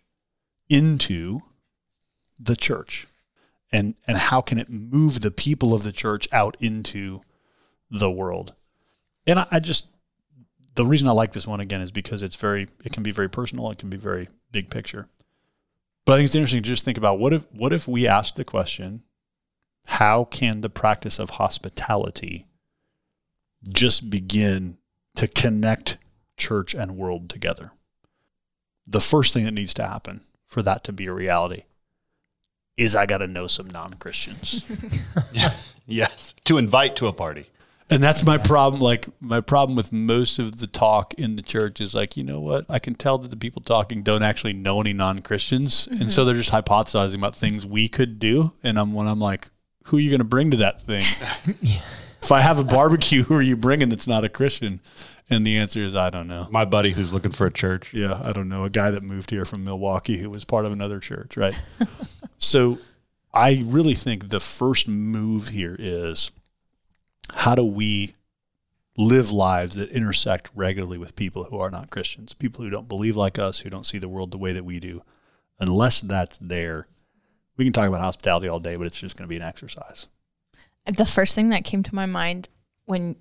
into 0.70 1.40
the 2.40 2.56
church? 2.56 3.08
And, 3.76 3.96
and 4.08 4.18
how 4.18 4.40
can 4.40 4.58
it 4.58 4.70
move 4.70 5.20
the 5.20 5.32
people 5.32 5.74
of 5.74 5.84
the 5.84 5.92
church 5.92 6.30
out 6.32 6.56
into 6.62 7.20
the 7.92 8.10
world? 8.10 8.54
And 9.28 9.38
I, 9.38 9.48
I 9.52 9.60
just, 9.60 9.90
the 10.76 10.86
reason 10.86 11.10
I 11.10 11.12
like 11.12 11.34
this 11.34 11.46
one 11.46 11.60
again 11.60 11.82
is 11.82 11.92
because 11.92 12.24
it's 12.24 12.38
very, 12.38 12.70
it 12.86 12.94
can 12.94 13.04
be 13.04 13.12
very 13.12 13.30
personal, 13.30 13.70
it 13.72 13.78
can 13.78 13.90
be 13.90 13.98
very 13.98 14.30
big 14.50 14.72
picture. 14.72 15.10
But 16.06 16.14
I 16.14 16.16
think 16.18 16.28
it's 16.28 16.36
interesting 16.36 16.64
to 16.64 16.70
just 16.70 16.86
think 16.86 16.98
about 16.98 17.20
what 17.20 17.34
if 17.34 17.52
what 17.52 17.74
if 17.74 17.86
we 17.86 18.08
ask 18.08 18.36
the 18.36 18.46
question, 18.46 19.04
how 19.88 20.24
can 20.24 20.62
the 20.62 20.70
practice 20.70 21.20
of 21.20 21.32
hospitality 21.32 22.48
just 23.68 24.10
begin 24.10 24.78
to 25.16 25.28
connect 25.28 25.98
church 26.38 26.74
and 26.74 26.96
world 26.96 27.30
together? 27.30 27.74
The 28.88 29.02
first 29.02 29.34
thing 29.34 29.44
that 29.44 29.54
needs 29.54 29.74
to 29.74 29.86
happen 29.86 30.22
for 30.46 30.62
that 30.62 30.86
to 30.86 30.94
be 30.94 31.08
a 31.08 31.14
reality 31.14 31.64
is 32.78 32.96
I 32.96 33.06
got 33.06 33.20
to 33.20 33.28
know 33.28 33.48
some 33.48 33.68
non-Christians. 33.68 34.66
yes, 35.86 36.34
to 36.46 36.58
invite 36.58 36.96
to 36.98 37.08
a 37.08 37.14
party. 37.14 37.48
And 37.90 38.02
that's 38.02 38.26
my 38.26 38.38
problem. 38.38 38.82
Like 38.82 39.08
my 39.22 39.42
problem 39.42 39.76
with 39.76 39.92
most 39.92 40.40
of 40.40 40.58
the 40.58 40.68
talk 40.68 41.14
in 41.16 41.36
the 41.36 41.44
church 41.44 41.80
is 41.80 41.94
like, 41.94 42.18
you 42.18 42.24
know 42.24 42.40
what? 42.40 42.66
I 42.68 42.80
can 42.80 42.96
tell 42.96 43.18
that 43.20 43.28
the 43.28 43.38
people 43.38 43.62
talking 43.62 44.02
don't 44.02 44.24
actually 44.24 44.54
know 44.54 44.82
any 44.82 44.94
non 44.94 45.20
Christians, 45.20 45.88
mm-hmm. 45.88 46.02
and 46.02 46.12
so 46.12 46.26
they're 46.26 46.34
just 46.34 46.52
hypothesizing 46.52 47.18
about 47.18 47.36
things 47.36 47.66
we 47.66 47.88
could 47.88 48.18
do. 48.18 48.54
And 48.64 48.80
I'm 48.80 48.94
when 48.94 49.08
I'm 49.08 49.20
like, 49.20 49.50
who 49.86 49.98
are 49.98 50.00
you 50.00 50.10
going 50.10 50.20
to 50.20 50.26
bring 50.26 50.52
to 50.52 50.58
that 50.58 50.82
thing? 50.82 51.04
yeah. 51.62 51.82
If 52.24 52.32
I 52.32 52.42
have 52.42 52.58
a 52.58 52.64
barbecue, 52.64 53.24
who 53.24 53.36
are 53.36 53.42
you 53.42 53.56
bringing 53.56 53.90
that's 53.90 54.08
not 54.08 54.24
a 54.24 54.30
Christian? 54.30 54.82
And 55.30 55.46
the 55.46 55.58
answer 55.58 55.80
is 55.80 55.96
I 55.96 56.10
don't 56.10 56.28
know. 56.28 56.48
My 56.50 56.66
buddy 56.66 56.92
who's 56.92 57.14
looking 57.14 57.32
for 57.32 57.46
a 57.46 57.52
church. 57.52 57.94
Yeah, 57.94 58.20
I 58.24 58.32
don't 58.32 58.50
know. 58.50 58.64
A 58.64 58.70
guy 58.70 58.90
that 58.92 59.04
moved 59.04 59.30
here 59.30 59.46
from 59.46 59.64
Milwaukee 59.64 60.18
who 60.18 60.32
was 60.32 60.44
part 60.44 60.66
of 60.66 60.72
another 60.72 61.00
church, 61.00 61.38
right? 61.38 61.56
So 62.56 62.78
I 63.34 63.66
really 63.66 63.96
think 63.96 64.30
the 64.30 64.40
first 64.40 64.88
move 64.88 65.50
here 65.50 65.76
is 65.78 66.32
how 67.34 67.54
do 67.54 67.66
we 67.66 68.16
live 68.98 69.30
lives 69.30 69.76
that 69.76 69.90
intersect 69.90 70.50
regularly 70.56 70.98
with 70.98 71.18
people 71.18 71.44
who 71.44 71.60
are 71.60 71.70
not 71.70 71.90
Christians, 71.90 72.34
people 72.34 72.64
who 72.64 72.70
don't 72.70 72.88
believe 72.88 73.18
like 73.18 73.38
us, 73.38 73.60
who 73.60 73.70
don't 73.70 73.86
see 73.86 73.98
the 73.98 74.08
world 74.08 74.32
the 74.32 74.38
way 74.38 74.54
that 74.54 74.64
we 74.64 74.80
do. 74.80 75.02
Unless 75.60 76.00
that's 76.00 76.38
there, 76.38 76.88
we 77.58 77.66
can 77.66 77.74
talk 77.74 77.90
about 77.90 78.00
hospitality 78.00 78.48
all 78.48 78.62
day, 78.62 78.78
but 78.78 78.88
it's 78.88 79.02
just 79.02 79.18
going 79.18 79.26
to 79.26 79.30
be 79.30 79.36
an 79.36 79.42
exercise. 79.42 80.08
The 80.86 81.06
first 81.06 81.36
thing 81.36 81.50
that 81.50 81.66
came 81.66 81.84
to 81.84 81.94
my 81.94 82.06
mind 82.06 82.48
when 82.86 83.18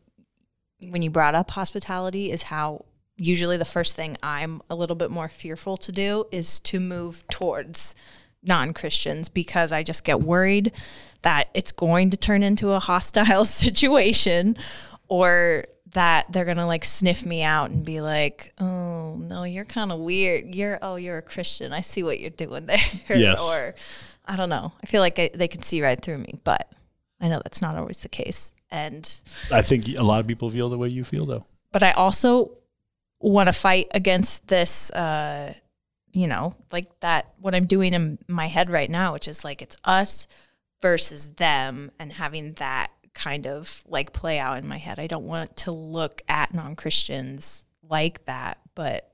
when 0.78 1.02
you 1.02 1.10
brought 1.10 1.34
up 1.34 1.50
hospitality 1.50 2.30
is 2.30 2.44
how 2.44 2.84
usually 3.16 3.56
the 3.56 3.64
first 3.64 3.96
thing 3.96 4.16
I'm 4.22 4.62
a 4.70 4.76
little 4.76 4.94
bit 4.94 5.10
more 5.10 5.28
fearful 5.28 5.76
to 5.78 5.90
do 5.90 6.26
is 6.30 6.60
to 6.60 6.78
move 6.78 7.26
towards 7.28 7.96
non-Christians 8.44 9.28
because 9.28 9.72
I 9.72 9.82
just 9.82 10.04
get 10.04 10.20
worried 10.20 10.72
that 11.22 11.48
it's 11.54 11.72
going 11.72 12.10
to 12.10 12.16
turn 12.16 12.42
into 12.42 12.70
a 12.70 12.80
hostile 12.80 13.44
situation 13.44 14.56
or 15.08 15.66
that 15.92 16.26
they're 16.32 16.44
going 16.44 16.56
to 16.58 16.66
like 16.66 16.84
sniff 16.84 17.24
me 17.24 17.42
out 17.42 17.70
and 17.70 17.84
be 17.84 18.00
like, 18.00 18.52
"Oh, 18.58 19.16
no, 19.16 19.44
you're 19.44 19.64
kind 19.64 19.92
of 19.92 20.00
weird. 20.00 20.54
You're 20.54 20.78
oh, 20.82 20.96
you're 20.96 21.18
a 21.18 21.22
Christian. 21.22 21.72
I 21.72 21.80
see 21.80 22.02
what 22.02 22.20
you're 22.20 22.30
doing 22.30 22.66
there." 22.66 22.78
Yes. 23.08 23.40
or 23.52 23.74
I 24.26 24.36
don't 24.36 24.48
know. 24.48 24.72
I 24.82 24.86
feel 24.86 25.00
like 25.00 25.18
I, 25.18 25.30
they 25.34 25.48
can 25.48 25.62
see 25.62 25.82
right 25.82 26.00
through 26.00 26.18
me, 26.18 26.40
but 26.44 26.70
I 27.20 27.28
know 27.28 27.40
that's 27.42 27.62
not 27.62 27.76
always 27.76 28.02
the 28.02 28.08
case. 28.08 28.52
And 28.70 29.20
I 29.52 29.62
think 29.62 29.88
a 29.88 30.02
lot 30.02 30.20
of 30.20 30.26
people 30.26 30.50
feel 30.50 30.68
the 30.68 30.78
way 30.78 30.88
you 30.88 31.04
feel 31.04 31.26
though. 31.26 31.46
But 31.72 31.82
I 31.82 31.92
also 31.92 32.58
want 33.20 33.48
to 33.48 33.52
fight 33.52 33.88
against 33.92 34.48
this 34.48 34.90
uh, 34.90 35.54
you 36.14 36.28
know, 36.28 36.54
like 36.70 37.00
that, 37.00 37.34
what 37.40 37.54
I'm 37.54 37.66
doing 37.66 37.92
in 37.92 38.18
my 38.28 38.46
head 38.46 38.70
right 38.70 38.88
now, 38.88 39.12
which 39.12 39.28
is 39.28 39.44
like 39.44 39.60
it's 39.60 39.76
us 39.84 40.26
versus 40.80 41.34
them 41.34 41.90
and 41.98 42.12
having 42.12 42.52
that 42.54 42.92
kind 43.14 43.46
of 43.46 43.82
like 43.86 44.12
play 44.12 44.38
out 44.38 44.58
in 44.58 44.66
my 44.66 44.78
head. 44.78 44.98
I 44.98 45.08
don't 45.08 45.24
want 45.24 45.56
to 45.58 45.72
look 45.72 46.22
at 46.28 46.54
non 46.54 46.76
Christians 46.76 47.64
like 47.82 48.24
that, 48.26 48.58
but 48.74 49.10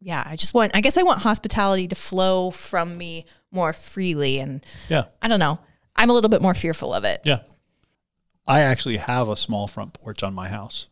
yeah, 0.00 0.22
I 0.24 0.36
just 0.36 0.54
want, 0.54 0.72
I 0.74 0.80
guess 0.80 0.96
I 0.96 1.02
want 1.02 1.22
hospitality 1.22 1.88
to 1.88 1.96
flow 1.96 2.52
from 2.52 2.96
me 2.96 3.26
more 3.50 3.72
freely. 3.72 4.38
And 4.38 4.64
yeah, 4.88 5.04
I 5.20 5.26
don't 5.26 5.40
know. 5.40 5.58
I'm 5.96 6.10
a 6.10 6.12
little 6.12 6.30
bit 6.30 6.40
more 6.40 6.54
fearful 6.54 6.94
of 6.94 7.02
it. 7.04 7.22
Yeah. 7.24 7.40
I 8.46 8.60
actually 8.60 8.96
have 8.96 9.28
a 9.28 9.36
small 9.36 9.66
front 9.66 9.92
porch 9.92 10.22
on 10.22 10.34
my 10.34 10.48
house. 10.48 10.86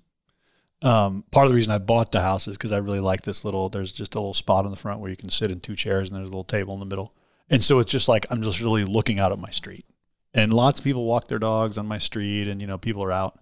Um, 0.83 1.25
part 1.31 1.47
of 1.47 1.51
the 1.51 1.57
reason 1.57 1.73
I 1.73 1.79
bought 1.79 2.13
the 2.13 2.21
house 2.21 2.47
is 2.47 2.57
because 2.57 2.73
I 2.73 2.79
really 2.79 3.01
like 3.01 3.23
this 3.23 3.45
little. 3.45 3.69
There's 3.69 3.93
just 3.93 4.15
a 4.15 4.19
little 4.19 4.35
spot 4.35 4.65
in 4.65 4.71
the 4.71 4.77
front 4.77 5.01
where 5.01 5.11
you 5.11 5.17
can 5.17 5.31
sit 5.31 5.51
in 5.51 5.61
two 5.61 5.75
chairs, 5.75 6.09
and 6.09 6.17
there's 6.17 6.29
a 6.29 6.33
little 6.33 6.45
table 6.45 6.75
in 6.75 6.81
the 6.81 6.87
middle. 6.87 7.15
And 7.49 7.63
so 7.63 7.79
it's 7.79 7.91
just 7.91 8.09
like 8.09 8.27
I'm 8.31 8.43
just 8.43 8.61
really 8.61 8.85
looking 8.85 9.21
out 9.21 9.33
at 9.33 9.39
my 9.39 9.51
street. 9.51 9.87
And 10.35 10.53
lots 10.53 10.81
of 10.81 10.85
people 10.85 11.07
walk 11.07 11.29
their 11.29 11.39
dogs 11.39 11.79
on 11.79 11.89
my 11.89 11.99
street 11.99 12.49
and 12.49 12.61
you 12.61 12.67
know 12.67 12.79
people 12.79 13.03
are 13.05 13.13
out. 13.13 13.39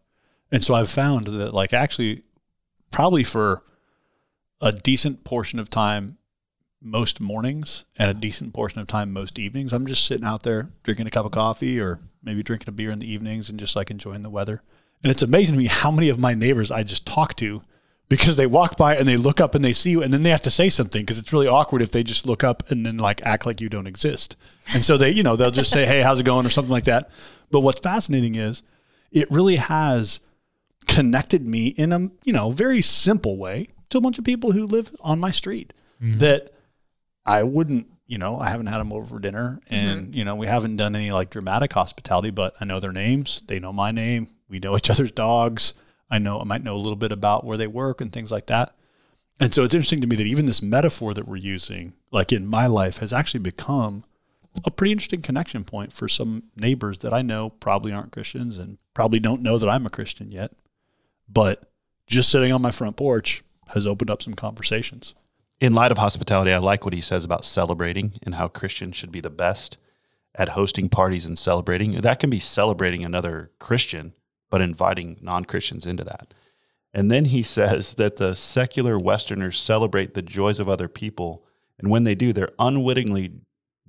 And 0.53 0.63
so 0.63 0.75
I've 0.75 0.91
found 0.91 1.27
that 1.27 1.53
like 1.55 1.73
actually 1.73 2.23
probably 2.91 3.25
for 3.25 3.65
a 4.61 4.73
decent 4.73 5.25
portion 5.25 5.59
of 5.59 5.69
time 5.69 6.19
most 6.81 7.19
mornings 7.21 7.87
and 7.97 8.11
a 8.11 8.15
decent 8.15 8.53
portion 8.53 8.79
of 8.79 8.87
time 8.87 9.11
most 9.11 9.39
evenings 9.39 9.73
I'm 9.73 9.87
just 9.87 10.07
sitting 10.07 10.27
out 10.27 10.43
there 10.43 10.71
drinking 10.83 11.07
a 11.07 11.11
cup 11.11 11.25
of 11.25 11.33
coffee 11.33 11.81
or 11.81 11.99
maybe 12.23 12.43
drinking 12.43 12.69
a 12.69 12.73
beer 12.73 12.91
in 12.91 12.99
the 12.99 13.11
evenings 13.11 13.49
and 13.49 13.59
just 13.59 13.75
like 13.75 13.91
enjoying 13.91 14.23
the 14.23 14.31
weather. 14.31 14.63
And 15.05 15.11
it's 15.11 15.23
amazing 15.23 15.55
to 15.55 15.59
me 15.59 15.67
how 15.67 15.91
many 15.91 16.09
of 16.09 16.19
my 16.19 16.35
neighbors 16.35 16.71
I 16.71 16.83
just 16.83 17.07
talk 17.07 17.37
to 17.37 17.61
because 18.09 18.37
they 18.37 18.47
walk 18.47 18.77
by 18.77 18.97
and 18.97 19.07
they 19.07 19.17
look 19.17 19.41
up 19.41 19.55
and 19.55 19.65
they 19.65 19.73
see 19.73 19.91
you 19.91 20.03
and 20.03 20.13
then 20.13 20.23
they 20.23 20.31
have 20.31 20.43
to 20.43 20.51
say 20.51 20.69
something 20.71 21.03
because 21.03 21.19
it's 21.19 21.33
really 21.33 21.47
awkward 21.47 21.83
if 21.83 21.93
they 21.93 22.03
just 22.03 22.27
look 22.27 22.43
up 22.43 22.71
and 22.71 22.85
then 22.85 22.97
like 22.97 23.21
act 23.23 23.45
like 23.45 23.61
you 23.61 23.69
don't 23.69 23.87
exist. 23.87 24.35
And 24.73 24.85
so 24.85 24.97
they, 24.97 25.11
you 25.11 25.23
know, 25.23 25.37
they'll 25.37 25.51
just 25.51 25.71
say, 25.71 25.85
"Hey, 25.85 26.01
how's 26.01 26.21
it 26.21 26.25
going?" 26.25 26.47
or 26.47 26.51
something 26.51 26.73
like 26.73 26.85
that. 26.85 27.11
But 27.51 27.61
what's 27.61 27.81
fascinating 27.81 28.35
is 28.35 28.63
it 29.13 29.31
really 29.31 29.57
has 29.57 30.21
connected 30.89 31.47
me 31.47 31.69
in 31.69 31.93
a, 31.93 32.11
you 32.25 32.33
know, 32.33 32.51
very 32.51 32.83
simple 32.83 33.37
way 33.37 33.69
to 33.91 33.99
a 33.99 34.01
bunch 34.01 34.19
of 34.19 34.25
people 34.25 34.53
who 34.53 34.67
live 34.67 34.95
on 35.01 35.21
my 35.21 35.31
street 35.31 35.73
mm-hmm. 36.03 36.19
that 36.19 36.51
I 37.27 37.43
wouldn't, 37.43 37.87
you 38.07 38.19
know, 38.19 38.39
I 38.39 38.51
haven't 38.51 38.67
had 38.67 38.79
them 38.79 38.93
over 38.93 39.07
for 39.07 39.19
dinner 39.19 39.61
mm-hmm. 39.67 39.75
and, 39.75 40.15
you 40.15 40.25
know, 40.25 40.35
we 40.35 40.47
haven't 40.47 40.77
done 40.77 40.95
any 40.95 41.11
like 41.11 41.31
dramatic 41.31 41.73
hospitality, 41.73 42.31
but 42.31 42.55
I 42.61 42.65
know 42.65 42.81
their 42.81 42.93
names. 42.93 43.43
They 43.47 43.59
know 43.59 43.73
my 43.73 43.93
name. 43.93 44.29
We 44.49 44.59
know 44.59 44.77
each 44.77 44.91
other's 44.91 45.13
dogs. 45.13 45.75
I 46.11 46.19
know, 46.19 46.41
I 46.41 46.45
might 46.45 46.63
know 46.63 46.77
a 46.77 46.79
little 46.79 46.97
bit 46.97 47.13
about 47.13 47.45
where 47.45 47.57
they 47.57 47.67
work 47.67 48.01
and 48.01 48.13
things 48.13 48.31
like 48.31 48.47
that. 48.47 48.75
And 49.41 49.53
so 49.53 49.65
it's 49.65 49.75
interesting 49.75 50.01
to 50.01 50.07
me 50.07 50.17
that 50.17 50.27
even 50.27 50.47
this 50.47 50.63
metaphor 50.63 51.13
that 51.15 51.27
we're 51.27 51.37
using, 51.37 51.95
like 52.13 52.33
in 52.33 52.47
my 52.47 52.67
life, 52.67 52.99
has 52.99 53.13
actually 53.13 53.41
become 53.41 54.05
a 54.65 54.71
pretty 54.71 54.93
interesting 54.93 55.23
connection 55.23 55.65
point 55.65 55.93
for 55.93 56.07
some 56.07 56.45
neighbors 56.57 56.99
that 56.99 57.13
I 57.13 57.23
know 57.23 57.51
probably 57.51 57.93
aren't 57.93 58.13
Christians 58.13 58.59
and 58.59 58.79
probably 58.93 59.19
don't 59.19 59.43
know 59.43 59.59
that 59.59 59.69
I'm 59.69 59.87
a 59.87 59.91
Christian 59.91 60.31
yet. 60.31 60.53
But 61.29 61.69
just 62.07 62.29
sitting 62.29 62.53
on 62.53 62.63
my 62.63 62.71
front 62.71 62.97
porch 62.97 63.43
has 63.69 63.87
opened 63.87 64.11
up 64.11 64.23
some 64.23 64.35
conversations. 64.35 65.15
In 65.61 65.75
light 65.75 65.93
of 65.93 65.99
hospitality, 65.99 66.53
I 66.53 66.59
like 66.59 66.85
what 66.85 66.95
he 66.95 67.01
says 67.01 67.25
about 67.25 67.45
celebrating 67.45 68.19
and 68.23 68.35
how 68.35 68.49
Christians 68.49 68.97
should 68.97 69.13
be 69.13 69.21
the 69.21 69.31
best 69.31 69.79
at 70.35 70.51
hosting 70.51 70.89
parties 70.89 71.27
and 71.27 71.39
celebrating. 71.39 71.93
That 72.01 72.19
can 72.19 72.31
be 72.31 72.41
celebrating 72.41 73.05
another 73.05 73.51
Christian, 73.59 74.15
but 74.51 74.61
inviting 74.61 75.19
non 75.21 75.45
Christians 75.45 75.87
into 75.87 76.05
that. 76.05 76.35
And 76.93 77.11
then 77.11 77.27
he 77.27 77.43
says 77.57 77.95
that 77.97 78.17
the 78.17 78.35
secular 78.35 78.99
Westerners 78.99 79.61
celebrate 79.61 80.15
the 80.15 80.23
joys 80.23 80.59
of 80.59 80.69
other 80.69 80.89
people. 80.89 81.45
And 81.79 81.91
when 81.91 82.05
they 82.05 82.15
do, 82.15 82.33
they're 82.33 82.53
unwittingly 82.59 83.33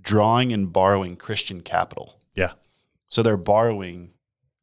drawing 0.02 0.54
and 0.54 0.72
borrowing 0.72 1.16
Christian 1.16 1.62
capital. 1.62 2.20
Yeah. 2.36 2.54
So 3.08 3.24
they're 3.24 3.38
borrowing, 3.38 4.12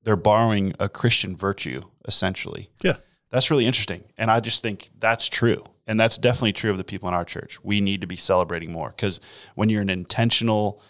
they're 0.05 0.17
borrowing 0.17 0.73
a 0.79 0.89
Christian 0.89 1.37
virtue, 1.37 1.83
essentially. 2.07 2.71
Yeah. 2.83 2.97
That's 3.31 3.51
really 3.51 3.67
interesting. 3.67 4.05
And 4.19 4.31
I 4.31 4.41
just 4.41 4.63
think 4.63 4.91
that's 4.99 5.29
true. 5.29 5.65
And 5.93 6.01
that's 6.01 6.17
definitely 6.17 6.55
true 6.55 6.71
of 6.71 6.79
the 6.79 6.85
people 6.85 7.07
in 7.11 7.15
our 7.15 7.27
church. 7.27 7.63
We 7.63 7.83
need 7.83 8.01
to 8.01 8.07
be 8.07 8.17
celebrating 8.17 8.73
more 8.73 8.89
because 8.89 9.21
when 9.57 9.69
you're 9.69 9.83
an 9.83 9.91
intentional, 9.91 10.81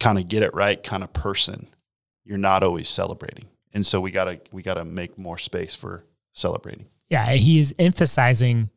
kind 0.00 0.18
of 0.18 0.26
get 0.26 0.42
it 0.42 0.52
right 0.54 0.82
kind 0.82 1.04
of 1.04 1.12
person, 1.12 1.68
you're 2.24 2.36
not 2.36 2.64
always 2.64 2.88
celebrating. 2.88 3.44
And 3.72 3.86
so 3.86 4.00
we 4.00 4.10
gotta 4.10 4.40
we 4.50 4.64
gotta 4.64 4.84
make 4.84 5.16
more 5.16 5.38
space 5.38 5.76
for 5.76 6.04
celebrating. 6.32 6.86
Yeah, 7.10 7.30
he 7.34 7.60
is 7.60 7.72
emphasizing 7.78 8.70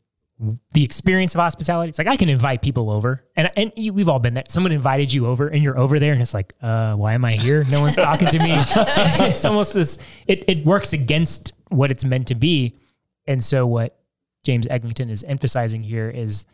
the 0.73 0.83
experience 0.83 1.33
of 1.33 1.41
hospitality. 1.41 1.89
It's 1.89 1.97
like 1.97 2.05
I 2.05 2.17
can 2.17 2.29
invite 2.29 2.61
people 2.61 2.91
over, 2.91 3.25
and 3.35 3.49
and 3.57 3.73
you, 3.75 3.93
we've 3.93 4.09
all 4.09 4.19
been 4.19 4.35
that. 4.35 4.51
Someone 4.51 4.73
invited 4.73 5.11
you 5.11 5.25
over, 5.25 5.47
and 5.47 5.63
you're 5.63 5.79
over 5.79 5.97
there, 5.97 6.13
and 6.13 6.21
it's 6.21 6.35
like, 6.35 6.53
uh, 6.61 6.93
why 6.93 7.13
am 7.13 7.25
I 7.25 7.37
here? 7.37 7.65
No 7.71 7.81
one's 7.81 7.95
talking 7.95 8.27
to 8.27 8.37
me. 8.37 8.53
it's 8.55 9.43
almost 9.43 9.73
this. 9.73 9.97
It 10.27 10.45
it 10.47 10.67
works 10.67 10.93
against 10.93 11.51
what 11.69 11.89
it's 11.89 12.05
meant 12.05 12.27
to 12.27 12.35
be, 12.35 12.75
and 13.25 13.43
so 13.43 13.65
what 13.65 14.02
James 14.43 14.67
Eglinton 14.69 15.09
is 15.09 15.23
emphasizing 15.23 15.83
here 15.83 16.09
is, 16.09 16.45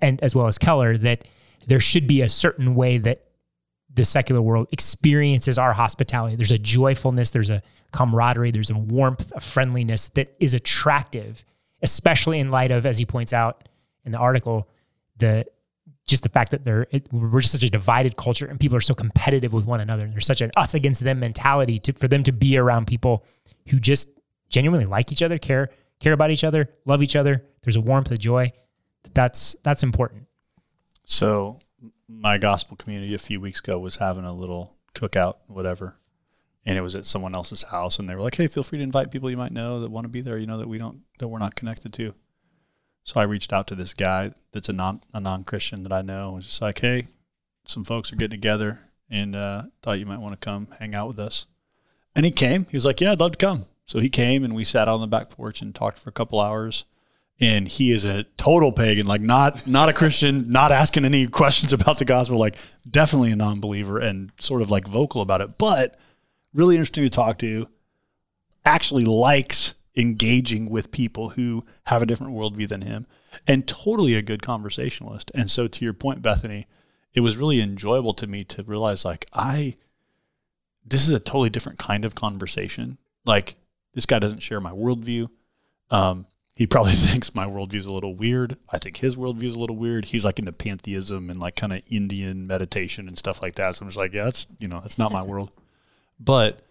and 0.00 0.22
as 0.22 0.34
well 0.34 0.46
as 0.46 0.58
Keller, 0.58 0.96
that 0.96 1.24
there 1.66 1.80
should 1.80 2.06
be 2.06 2.22
a 2.22 2.28
certain 2.28 2.74
way 2.74 2.98
that 2.98 3.24
the 3.92 4.04
secular 4.04 4.40
world 4.40 4.68
experiences 4.72 5.58
our 5.58 5.72
hospitality. 5.72 6.36
There's 6.36 6.52
a 6.52 6.58
joyfulness, 6.58 7.30
there's 7.30 7.50
a 7.50 7.62
camaraderie, 7.92 8.50
there's 8.50 8.70
a 8.70 8.78
warmth, 8.78 9.32
a 9.34 9.40
friendliness 9.40 10.08
that 10.08 10.34
is 10.38 10.54
attractive, 10.54 11.44
especially 11.82 12.38
in 12.38 12.50
light 12.50 12.70
of, 12.70 12.86
as 12.86 12.98
he 12.98 13.04
points 13.04 13.32
out 13.32 13.68
in 14.04 14.12
the 14.12 14.18
article, 14.18 14.68
the 15.18 15.44
just 16.06 16.22
the 16.22 16.28
fact 16.30 16.52
that 16.52 16.64
they're 16.64 16.86
it, 16.90 17.06
we're 17.12 17.40
just 17.40 17.52
such 17.52 17.62
a 17.62 17.68
divided 17.68 18.16
culture 18.16 18.46
and 18.46 18.58
people 18.58 18.76
are 18.76 18.80
so 18.80 18.94
competitive 18.94 19.52
with 19.52 19.66
one 19.66 19.80
another. 19.80 20.04
And 20.04 20.14
there's 20.14 20.24
such 20.24 20.40
an 20.40 20.50
us 20.56 20.72
against 20.72 21.04
them 21.04 21.20
mentality 21.20 21.78
to, 21.80 21.92
for 21.92 22.08
them 22.08 22.22
to 22.22 22.32
be 22.32 22.56
around 22.56 22.86
people 22.86 23.24
who 23.68 23.78
just 23.78 24.08
genuinely 24.48 24.86
like 24.86 25.12
each 25.12 25.22
other, 25.22 25.36
care 25.36 25.68
care 26.00 26.12
about 26.12 26.30
each 26.30 26.44
other, 26.44 26.70
love 26.84 27.02
each 27.02 27.16
other. 27.16 27.44
There's 27.62 27.76
a 27.76 27.80
warmth, 27.80 28.10
a 28.10 28.16
joy. 28.16 28.52
That's 29.14 29.56
that's 29.62 29.82
important. 29.82 30.26
So 31.04 31.60
my 32.08 32.38
gospel 32.38 32.76
community 32.76 33.14
a 33.14 33.18
few 33.18 33.40
weeks 33.40 33.60
ago 33.60 33.78
was 33.78 33.96
having 33.96 34.24
a 34.24 34.32
little 34.32 34.74
cookout, 34.94 35.36
whatever. 35.46 35.96
And 36.66 36.76
it 36.76 36.82
was 36.82 36.96
at 36.96 37.06
someone 37.06 37.34
else's 37.34 37.64
house 37.64 37.98
and 37.98 38.08
they 38.08 38.14
were 38.14 38.22
like, 38.22 38.36
Hey, 38.36 38.46
feel 38.46 38.62
free 38.62 38.78
to 38.78 38.84
invite 38.84 39.10
people 39.10 39.30
you 39.30 39.36
might 39.36 39.52
know 39.52 39.80
that 39.80 39.90
want 39.90 40.04
to 40.04 40.08
be 40.08 40.20
there, 40.20 40.38
you 40.38 40.46
know, 40.46 40.58
that 40.58 40.68
we 40.68 40.78
don't 40.78 41.02
that 41.18 41.28
we're 41.28 41.38
not 41.38 41.54
connected 41.54 41.92
to. 41.94 42.14
So 43.04 43.20
I 43.20 43.24
reached 43.24 43.52
out 43.52 43.66
to 43.68 43.74
this 43.74 43.94
guy 43.94 44.32
that's 44.52 44.68
a 44.68 44.72
non 44.72 45.00
a 45.14 45.20
non 45.20 45.44
Christian 45.44 45.82
that 45.84 45.92
I 45.92 46.02
know 46.02 46.26
and 46.26 46.36
was 46.36 46.46
just 46.46 46.60
like, 46.60 46.80
Hey, 46.80 47.08
some 47.64 47.84
folks 47.84 48.12
are 48.12 48.16
getting 48.16 48.38
together 48.38 48.80
and 49.10 49.34
uh, 49.34 49.62
thought 49.82 49.98
you 49.98 50.06
might 50.06 50.20
want 50.20 50.38
to 50.38 50.44
come 50.44 50.68
hang 50.78 50.94
out 50.94 51.08
with 51.08 51.20
us. 51.20 51.46
And 52.14 52.24
he 52.24 52.30
came. 52.30 52.66
He 52.66 52.76
was 52.76 52.84
like, 52.84 53.00
Yeah, 53.00 53.12
I'd 53.12 53.20
love 53.20 53.32
to 53.32 53.38
come. 53.38 53.66
So 53.88 54.00
he 54.00 54.10
came 54.10 54.44
and 54.44 54.54
we 54.54 54.64
sat 54.64 54.86
on 54.86 55.00
the 55.00 55.06
back 55.06 55.30
porch 55.30 55.62
and 55.62 55.74
talked 55.74 55.98
for 55.98 56.10
a 56.10 56.12
couple 56.12 56.40
hours 56.40 56.84
and 57.40 57.68
he 57.68 57.90
is 57.90 58.04
a 58.04 58.24
total 58.36 58.70
pagan, 58.70 59.06
like 59.06 59.22
not 59.22 59.66
not 59.66 59.88
a 59.88 59.92
Christian, 59.92 60.50
not 60.50 60.72
asking 60.72 61.04
any 61.04 61.26
questions 61.26 61.72
about 61.72 61.98
the 61.98 62.04
gospel, 62.04 62.38
like 62.38 62.56
definitely 62.88 63.32
a 63.32 63.36
non-believer 63.36 63.98
and 63.98 64.30
sort 64.38 64.62
of 64.62 64.70
like 64.70 64.86
vocal 64.86 65.22
about 65.22 65.40
it, 65.40 65.56
but 65.56 65.96
really 66.52 66.74
interesting 66.74 67.04
to 67.04 67.10
talk 67.10 67.38
to. 67.38 67.66
Actually 68.64 69.04
likes 69.04 69.74
engaging 69.96 70.68
with 70.68 70.90
people 70.90 71.30
who 71.30 71.64
have 71.86 72.02
a 72.02 72.06
different 72.06 72.34
worldview 72.34 72.68
than 72.68 72.82
him, 72.82 73.06
and 73.46 73.66
totally 73.66 74.14
a 74.14 74.22
good 74.22 74.42
conversationalist. 74.42 75.30
And 75.34 75.50
so, 75.50 75.66
to 75.66 75.84
your 75.84 75.94
point, 75.94 76.20
Bethany, 76.20 76.66
it 77.14 77.20
was 77.20 77.38
really 77.38 77.60
enjoyable 77.60 78.12
to 78.14 78.26
me 78.26 78.44
to 78.44 78.62
realize 78.64 79.04
like 79.04 79.26
I, 79.32 79.76
this 80.84 81.08
is 81.08 81.14
a 81.14 81.20
totally 81.20 81.50
different 81.50 81.78
kind 81.78 82.04
of 82.04 82.14
conversation. 82.14 82.98
Like 83.24 83.56
this 83.94 84.06
guy 84.06 84.18
doesn't 84.18 84.40
share 84.40 84.60
my 84.60 84.72
worldview. 84.72 85.28
Um, 85.90 86.26
he 86.54 86.66
probably 86.66 86.92
thinks 87.06 87.34
my 87.34 87.46
worldview 87.46 87.76
is 87.76 87.86
a 87.86 87.92
little 87.92 88.14
weird. 88.14 88.56
I 88.68 88.78
think 88.78 88.96
his 88.98 89.16
worldview 89.16 89.44
is 89.44 89.54
a 89.54 89.60
little 89.60 89.76
weird. 89.76 90.06
He's 90.06 90.24
like 90.24 90.38
into 90.38 90.52
pantheism 90.52 91.30
and 91.30 91.38
like 91.38 91.56
kind 91.56 91.72
of 91.72 91.82
Indian 91.88 92.46
meditation 92.46 93.06
and 93.06 93.16
stuff 93.16 93.40
like 93.40 93.54
that. 93.54 93.76
So 93.76 93.84
I'm 93.84 93.88
just 93.88 93.98
like, 93.98 94.12
yeah, 94.12 94.24
that's 94.24 94.46
you 94.58 94.68
know, 94.68 94.80
that's 94.80 94.98
not 94.98 95.12
my 95.12 95.22
world. 95.32 95.50
But 96.18 96.62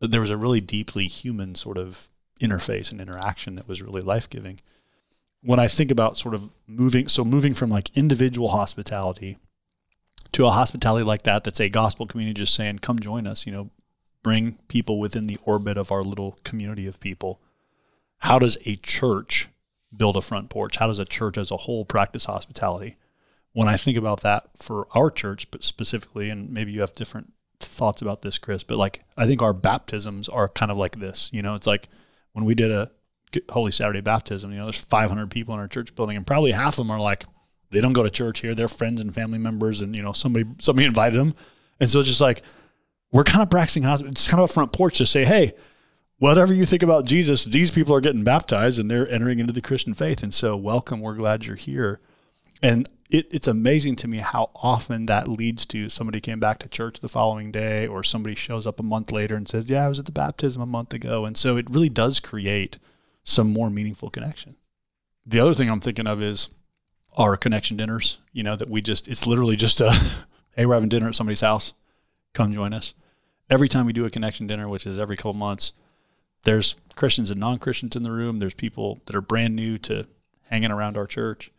there 0.00 0.20
was 0.20 0.30
a 0.30 0.36
really 0.36 0.60
deeply 0.60 1.06
human 1.06 1.54
sort 1.54 1.78
of 1.78 2.08
interface 2.40 2.92
and 2.92 3.00
interaction 3.00 3.56
that 3.56 3.66
was 3.66 3.82
really 3.82 4.00
life 4.00 4.28
giving. 4.28 4.60
When 5.42 5.58
I 5.58 5.68
think 5.68 5.90
about 5.90 6.16
sort 6.16 6.34
of 6.34 6.50
moving, 6.66 7.08
so 7.08 7.24
moving 7.24 7.54
from 7.54 7.70
like 7.70 7.96
individual 7.96 8.48
hospitality 8.48 9.38
to 10.32 10.46
a 10.46 10.50
hospitality 10.50 11.04
like 11.04 11.22
that, 11.22 11.44
that's 11.44 11.60
a 11.60 11.68
gospel 11.68 12.06
community 12.06 12.40
just 12.40 12.54
saying, 12.54 12.80
come 12.80 12.98
join 12.98 13.26
us, 13.26 13.46
you 13.46 13.52
know, 13.52 13.70
bring 14.26 14.58
people 14.66 14.98
within 14.98 15.28
the 15.28 15.38
orbit 15.44 15.78
of 15.78 15.92
our 15.92 16.02
little 16.02 16.36
community 16.42 16.86
of 16.88 16.98
people 16.98 17.40
how 18.18 18.38
does 18.38 18.58
a 18.66 18.76
church 18.76 19.48
build 19.96 20.16
a 20.16 20.20
front 20.20 20.50
porch? 20.50 20.76
How 20.76 20.86
does 20.86 20.98
a 20.98 21.04
church 21.04 21.38
as 21.38 21.50
a 21.50 21.56
whole 21.56 21.84
practice 21.84 22.24
hospitality? 22.24 22.96
When 23.52 23.68
I 23.68 23.76
think 23.76 23.96
about 23.96 24.20
that 24.22 24.48
for 24.56 24.86
our 24.92 25.10
church, 25.10 25.50
but 25.50 25.64
specifically, 25.64 26.28
and 26.28 26.50
maybe 26.50 26.72
you 26.72 26.80
have 26.80 26.94
different 26.94 27.32
thoughts 27.60 28.02
about 28.02 28.22
this, 28.22 28.38
Chris, 28.38 28.62
but 28.62 28.76
like 28.76 29.04
I 29.16 29.26
think 29.26 29.42
our 29.42 29.54
baptisms 29.54 30.28
are 30.28 30.48
kind 30.48 30.70
of 30.70 30.76
like 30.76 30.98
this. 30.98 31.30
You 31.32 31.42
know, 31.42 31.54
it's 31.54 31.66
like 31.66 31.88
when 32.32 32.44
we 32.44 32.54
did 32.54 32.70
a 32.70 32.90
Holy 33.48 33.72
Saturday 33.72 34.02
baptism, 34.02 34.50
you 34.50 34.58
know, 34.58 34.64
there's 34.64 34.84
500 34.84 35.30
people 35.30 35.54
in 35.54 35.60
our 35.60 35.68
church 35.68 35.94
building, 35.94 36.16
and 36.16 36.26
probably 36.26 36.52
half 36.52 36.74
of 36.74 36.76
them 36.86 36.90
are 36.90 37.00
like, 37.00 37.24
they 37.70 37.80
don't 37.80 37.94
go 37.94 38.02
to 38.02 38.10
church 38.10 38.40
here. 38.40 38.54
They're 38.54 38.68
friends 38.68 39.00
and 39.00 39.14
family 39.14 39.38
members, 39.38 39.80
and 39.80 39.94
you 39.94 40.02
know, 40.02 40.12
somebody 40.12 40.44
somebody 40.58 40.86
invited 40.86 41.18
them, 41.18 41.34
and 41.80 41.90
so 41.90 42.00
it's 42.00 42.08
just 42.08 42.20
like 42.20 42.42
we're 43.16 43.24
kind 43.24 43.42
of 43.42 43.48
practicing 43.48 43.84
hospitality. 43.84 44.12
It's 44.12 44.28
kind 44.28 44.42
of 44.42 44.50
a 44.50 44.52
front 44.52 44.74
porch 44.74 44.98
to 44.98 45.06
say, 45.06 45.24
hey, 45.24 45.54
whatever 46.18 46.52
you 46.52 46.66
think 46.66 46.82
about 46.82 47.06
Jesus, 47.06 47.46
these 47.46 47.70
people 47.70 47.94
are 47.94 48.02
getting 48.02 48.24
baptized 48.24 48.78
and 48.78 48.90
they're 48.90 49.08
entering 49.08 49.38
into 49.38 49.54
the 49.54 49.62
Christian 49.62 49.94
faith. 49.94 50.22
And 50.22 50.34
so, 50.34 50.54
welcome. 50.54 51.00
We're 51.00 51.14
glad 51.14 51.46
you're 51.46 51.56
here. 51.56 51.98
And 52.62 52.86
it, 53.10 53.26
it's 53.30 53.48
amazing 53.48 53.96
to 53.96 54.08
me 54.08 54.18
how 54.18 54.50
often 54.54 55.06
that 55.06 55.28
leads 55.28 55.64
to 55.66 55.88
somebody 55.88 56.20
came 56.20 56.40
back 56.40 56.58
to 56.58 56.68
church 56.68 57.00
the 57.00 57.08
following 57.08 57.50
day, 57.50 57.86
or 57.86 58.02
somebody 58.02 58.34
shows 58.34 58.66
up 58.66 58.80
a 58.80 58.82
month 58.82 59.10
later 59.10 59.34
and 59.34 59.48
says, 59.48 59.70
Yeah, 59.70 59.86
I 59.86 59.88
was 59.88 59.98
at 59.98 60.04
the 60.04 60.12
baptism 60.12 60.60
a 60.60 60.66
month 60.66 60.92
ago. 60.92 61.24
And 61.24 61.38
so, 61.38 61.56
it 61.56 61.70
really 61.70 61.88
does 61.88 62.20
create 62.20 62.78
some 63.24 63.50
more 63.50 63.70
meaningful 63.70 64.10
connection. 64.10 64.56
The 65.24 65.40
other 65.40 65.54
thing 65.54 65.70
I'm 65.70 65.80
thinking 65.80 66.06
of 66.06 66.20
is 66.20 66.50
our 67.16 67.38
connection 67.38 67.78
dinners, 67.78 68.18
you 68.34 68.42
know, 68.42 68.56
that 68.56 68.68
we 68.68 68.82
just, 68.82 69.08
it's 69.08 69.26
literally 69.26 69.56
just 69.56 69.80
a, 69.80 69.90
Hey, 70.54 70.66
we're 70.66 70.74
having 70.74 70.90
dinner 70.90 71.08
at 71.08 71.14
somebody's 71.14 71.40
house. 71.40 71.72
Come 72.34 72.52
join 72.52 72.74
us. 72.74 72.94
Every 73.48 73.68
time 73.68 73.86
we 73.86 73.92
do 73.92 74.04
a 74.04 74.10
connection 74.10 74.46
dinner, 74.46 74.68
which 74.68 74.86
is 74.86 74.98
every 74.98 75.16
couple 75.16 75.34
months, 75.34 75.72
there's 76.44 76.76
Christians 76.94 77.30
and 77.30 77.40
non 77.40 77.58
Christians 77.58 77.96
in 77.96 78.02
the 78.02 78.10
room. 78.10 78.38
There's 78.38 78.54
people 78.54 79.00
that 79.06 79.16
are 79.16 79.20
brand 79.20 79.54
new 79.54 79.78
to 79.78 80.06
hanging 80.48 80.70
around 80.70 80.96
our 80.96 81.06
church. 81.06 81.50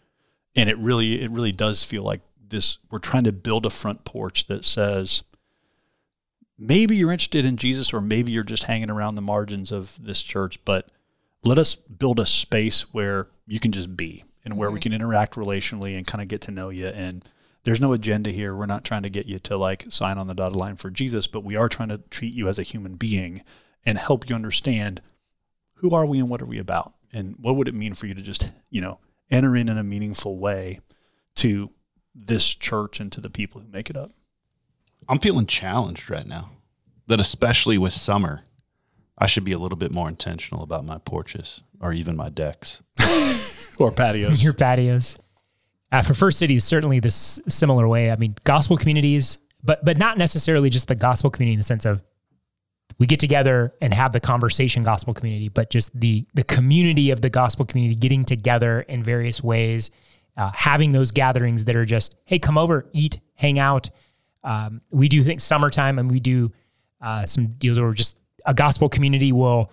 And 0.55 0.69
it 0.69 0.77
really, 0.77 1.21
it 1.21 1.29
really 1.31 1.51
does 1.51 1.83
feel 1.83 2.03
like 2.03 2.21
this 2.49 2.77
we're 2.89 2.99
trying 2.99 3.23
to 3.25 3.31
build 3.31 3.65
a 3.65 3.69
front 3.69 4.05
porch 4.05 4.47
that 4.47 4.65
says, 4.65 5.23
maybe 6.57 6.95
you're 6.95 7.11
interested 7.11 7.45
in 7.45 7.57
Jesus 7.57 7.93
or 7.93 8.01
maybe 8.01 8.31
you're 8.31 8.43
just 8.43 8.63
hanging 8.63 8.89
around 8.89 9.15
the 9.15 9.21
margins 9.21 9.71
of 9.71 9.97
this 10.01 10.23
church, 10.23 10.63
but 10.65 10.89
let 11.43 11.59
us 11.59 11.75
build 11.75 12.19
a 12.19 12.25
space 12.25 12.93
where 12.93 13.27
you 13.45 13.59
can 13.59 13.71
just 13.71 13.95
be 13.95 14.23
and 14.43 14.57
where 14.57 14.69
mm-hmm. 14.69 14.75
we 14.75 14.79
can 14.79 14.93
interact 14.93 15.35
relationally 15.35 15.95
and 15.95 16.07
kind 16.07 16.21
of 16.21 16.27
get 16.27 16.41
to 16.41 16.51
know 16.51 16.69
you. 16.69 16.87
And 16.87 17.23
there's 17.63 17.81
no 17.81 17.93
agenda 17.93 18.29
here. 18.31 18.55
We're 18.55 18.65
not 18.65 18.83
trying 18.83 19.03
to 19.03 19.09
get 19.09 19.25
you 19.25 19.39
to 19.39 19.57
like 19.57 19.85
sign 19.89 20.17
on 20.17 20.27
the 20.27 20.33
dotted 20.33 20.57
line 20.57 20.77
for 20.77 20.89
Jesus, 20.89 21.27
but 21.27 21.43
we 21.43 21.55
are 21.55 21.69
trying 21.69 21.89
to 21.89 21.99
treat 22.09 22.33
you 22.33 22.47
as 22.47 22.59
a 22.59 22.63
human 22.63 22.95
being 22.95 23.43
and 23.85 23.97
help 23.97 24.29
you 24.29 24.35
understand 24.35 25.01
who 25.75 25.93
are 25.93 26.05
we 26.05 26.19
and 26.19 26.29
what 26.29 26.41
are 26.41 26.45
we 26.45 26.59
about 26.59 26.93
and 27.13 27.35
what 27.39 27.55
would 27.55 27.67
it 27.67 27.73
mean 27.73 27.93
for 27.93 28.07
you 28.07 28.13
to 28.13 28.21
just, 28.21 28.51
you 28.69 28.81
know, 28.81 28.99
enter 29.29 29.55
in 29.55 29.69
in 29.69 29.77
a 29.77 29.83
meaningful 29.83 30.37
way 30.37 30.79
to 31.35 31.71
this 32.15 32.53
church 32.53 32.99
and 32.99 33.11
to 33.11 33.21
the 33.21 33.29
people 33.29 33.61
who 33.61 33.67
make 33.67 33.89
it 33.89 33.97
up. 33.97 34.09
I'm 35.07 35.19
feeling 35.19 35.45
challenged 35.45 36.09
right 36.09 36.25
now. 36.25 36.51
That 37.07 37.21
especially 37.21 37.77
with 37.77 37.93
summer, 37.93 38.43
I 39.17 39.27
should 39.27 39.45
be 39.45 39.53
a 39.53 39.57
little 39.57 39.77
bit 39.77 39.93
more 39.93 40.09
intentional 40.09 40.61
about 40.61 40.83
my 40.83 40.97
porches 40.97 41.63
or 41.79 41.93
even 41.93 42.17
my 42.17 42.27
decks 42.27 42.83
or 43.79 43.93
patios. 43.93 44.43
Your 44.43 44.53
patios. 44.53 45.17
Uh, 45.91 46.01
for 46.01 46.13
First 46.13 46.39
City, 46.39 46.59
certainly 46.59 46.99
this 46.99 47.39
similar 47.47 47.87
way. 47.87 48.11
I 48.11 48.15
mean, 48.17 48.35
gospel 48.43 48.77
communities, 48.77 49.37
but 49.63 49.83
but 49.85 49.97
not 49.97 50.17
necessarily 50.17 50.69
just 50.69 50.87
the 50.87 50.95
gospel 50.95 51.29
community 51.29 51.53
in 51.53 51.59
the 51.59 51.63
sense 51.63 51.85
of 51.85 52.03
we 52.99 53.05
get 53.05 53.19
together 53.19 53.73
and 53.81 53.93
have 53.93 54.11
the 54.11 54.19
conversation 54.19 54.83
gospel 54.83 55.13
community, 55.13 55.49
but 55.49 55.69
just 55.69 55.97
the 55.97 56.25
the 56.33 56.43
community 56.43 57.11
of 57.11 57.21
the 57.21 57.29
gospel 57.29 57.65
community 57.65 57.95
getting 57.95 58.25
together 58.25 58.81
in 58.81 59.03
various 59.03 59.43
ways, 59.43 59.91
uh, 60.35 60.51
having 60.53 60.91
those 60.91 61.11
gatherings 61.11 61.65
that 61.65 61.75
are 61.75 61.85
just 61.85 62.15
hey, 62.25 62.39
come 62.39 62.57
over, 62.57 62.85
eat, 62.91 63.19
hang 63.35 63.57
out, 63.57 63.89
um, 64.43 64.81
we 64.91 65.07
do 65.07 65.23
think 65.23 65.41
summertime 65.41 65.99
and 65.99 66.09
we 66.09 66.19
do 66.19 66.51
uh, 67.01 67.25
some 67.25 67.47
deals 67.57 67.79
where 67.79 67.91
just 67.93 68.17
a 68.45 68.53
gospel 68.53 68.89
community 68.89 69.31
will 69.31 69.71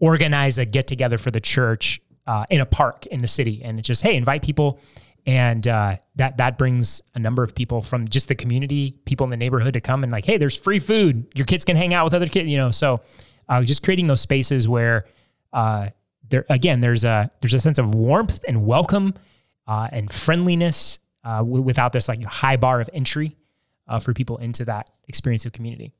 organize 0.00 0.58
a 0.58 0.64
get 0.64 0.86
together 0.86 1.18
for 1.18 1.30
the 1.30 1.40
church 1.40 2.00
uh, 2.26 2.44
in 2.50 2.60
a 2.60 2.66
park 2.66 3.06
in 3.06 3.20
the 3.20 3.28
city, 3.28 3.62
and 3.62 3.78
it's 3.78 3.86
just 3.86 4.02
hey, 4.02 4.16
invite 4.16 4.42
people, 4.42 4.80
and 5.26 5.66
uh, 5.66 5.96
that 6.16 6.36
that 6.36 6.58
brings 6.58 7.00
a 7.14 7.18
number 7.18 7.42
of 7.42 7.54
people 7.54 7.80
from 7.82 8.06
just 8.08 8.28
the 8.28 8.34
community, 8.34 8.98
people 9.04 9.24
in 9.24 9.30
the 9.30 9.36
neighborhood 9.36 9.74
to 9.74 9.80
come 9.80 10.02
and 10.02 10.12
like, 10.12 10.24
hey, 10.24 10.36
there's 10.36 10.56
free 10.56 10.78
food, 10.78 11.26
your 11.34 11.46
kids 11.46 11.64
can 11.64 11.76
hang 11.76 11.94
out 11.94 12.04
with 12.04 12.14
other 12.14 12.28
kids, 12.28 12.48
you 12.48 12.58
know. 12.58 12.70
So 12.70 13.00
uh, 13.48 13.62
just 13.62 13.82
creating 13.82 14.06
those 14.06 14.20
spaces 14.20 14.68
where 14.68 15.04
uh, 15.52 15.88
there 16.28 16.44
again, 16.50 16.80
there's 16.80 17.04
a 17.04 17.30
there's 17.40 17.54
a 17.54 17.60
sense 17.60 17.78
of 17.78 17.94
warmth 17.94 18.40
and 18.46 18.66
welcome 18.66 19.14
uh, 19.66 19.88
and 19.92 20.10
friendliness 20.10 20.98
w- 21.24 21.62
without 21.62 21.92
this 21.92 22.08
like 22.08 22.22
high 22.24 22.56
bar 22.56 22.80
of 22.80 22.90
entry 22.92 23.36
uh, 23.88 24.00
for 24.00 24.12
people 24.12 24.36
into 24.38 24.64
that 24.64 24.90
experience 25.08 25.44
of 25.44 25.52
community. 25.52 25.92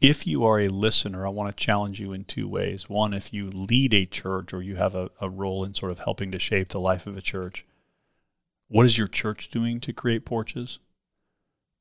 If 0.00 0.28
you 0.28 0.44
are 0.44 0.60
a 0.60 0.68
listener, 0.68 1.26
I 1.26 1.30
want 1.30 1.56
to 1.56 1.64
challenge 1.64 1.98
you 1.98 2.12
in 2.12 2.24
two 2.24 2.48
ways. 2.48 2.88
One, 2.88 3.12
if 3.12 3.32
you 3.32 3.50
lead 3.50 3.92
a 3.92 4.06
church 4.06 4.52
or 4.54 4.62
you 4.62 4.76
have 4.76 4.94
a, 4.94 5.10
a 5.20 5.28
role 5.28 5.64
in 5.64 5.74
sort 5.74 5.90
of 5.90 6.00
helping 6.00 6.30
to 6.30 6.38
shape 6.38 6.68
the 6.68 6.78
life 6.78 7.06
of 7.06 7.16
a 7.16 7.20
church, 7.20 7.66
what 8.68 8.86
is 8.86 8.98
your 8.98 9.08
church 9.08 9.48
doing 9.48 9.80
to 9.80 9.92
create 9.92 10.24
porches? 10.24 10.78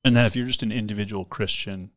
And 0.03 0.15
then 0.15 0.25
if 0.25 0.35
you're 0.35 0.47
just 0.47 0.63
an 0.63 0.71
individual 0.71 1.25
Christian, 1.25 1.91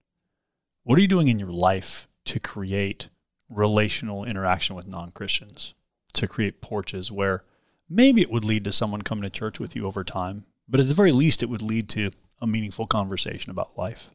what 0.83 0.99
are 0.99 1.03
you 1.03 1.09
doing 1.09 1.29
in 1.29 1.39
your 1.39 1.53
life 1.53 2.09
to 2.27 2.41
create 2.41 3.09
relational 3.49 4.25
interaction 4.25 4.77
with 4.77 4.87
non 4.87 5.11
Christians, 5.11 5.75
to 6.15 6.27
create 6.27 6.61
porches 6.61 7.11
where 7.11 7.45
maybe 7.89 8.21
it 8.21 8.31
would 8.31 8.45
lead 8.45 8.65
to 8.65 8.73
someone 8.73 9.03
coming 9.03 9.23
to 9.23 9.31
church 9.31 9.59
with 9.61 9.77
you 9.77 9.87
over 9.87 10.05
time, 10.05 10.45
but 10.69 10.81
at 10.81 10.89
the 10.89 10.95
very 10.95 11.13
least, 11.13 11.43
it 11.43 11.49
would 11.49 11.63
lead 11.63 11.89
to 11.91 12.11
a 12.41 12.47
meaningful 12.47 12.87
conversation 12.87 13.51
about 13.51 13.77
life? 13.77 14.11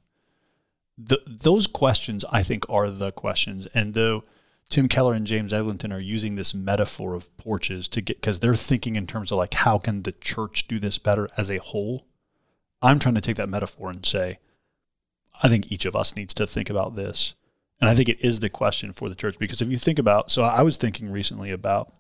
The, 0.98 1.22
those 1.28 1.68
questions, 1.68 2.24
I 2.32 2.44
think, 2.44 2.66
are 2.70 2.90
the 2.90 3.12
questions. 3.12 3.68
And 3.74 3.94
though 3.94 4.24
Tim 4.70 4.88
Keller 4.90 5.14
and 5.14 5.28
James 5.28 5.54
Eglinton 5.54 5.94
are 5.94 6.02
using 6.02 6.36
this 6.36 6.54
metaphor 6.54 7.14
of 7.14 7.36
porches 7.38 7.88
to 7.90 8.02
get, 8.02 8.18
because 8.18 8.40
they're 8.40 8.56
thinking 8.56 8.96
in 8.96 9.08
terms 9.08 9.32
of 9.32 9.38
like, 9.38 9.54
how 9.54 9.78
can 9.78 10.04
the 10.04 10.12
church 10.12 10.68
do 10.68 10.80
this 10.80 10.98
better 10.98 11.30
as 11.38 11.50
a 11.50 11.58
whole? 11.58 12.06
I'm 12.82 13.00
trying 13.00 13.16
to 13.16 13.22
take 13.22 13.38
that 13.38 13.50
metaphor 13.50 13.90
and 13.90 14.06
say, 14.06 14.40
I 15.42 15.50
think 15.50 15.72
each 15.72 15.86
of 15.86 15.96
us 15.96 16.16
needs 16.16 16.34
to 16.36 16.46
think 16.46 16.70
about 16.70 16.96
this. 16.96 17.36
And 17.80 17.90
I 17.90 17.96
think 17.96 18.10
it 18.10 18.22
is 18.22 18.40
the 18.40 18.50
question 18.50 18.94
for 18.94 19.10
the 19.10 19.16
church 19.16 19.38
because 19.38 19.62
if 19.62 19.70
you 19.70 19.78
think 19.78 20.00
about, 20.00 20.32
so 20.32 20.44
I 20.44 20.62
was 20.62 20.78
thinking 20.78 21.12
recently 21.12 21.52
about 21.52 21.94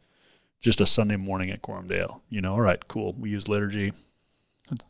just 0.62 0.82
a 0.82 0.86
Sunday 0.86 1.17
morning 1.17 1.51
at 1.51 1.62
Dale. 1.88 2.23
You 2.30 2.41
know, 2.41 2.54
all 2.54 2.62
right, 2.62 2.88
cool. 2.88 3.13
We 3.19 3.30
use 3.30 3.47
liturgy 3.47 3.93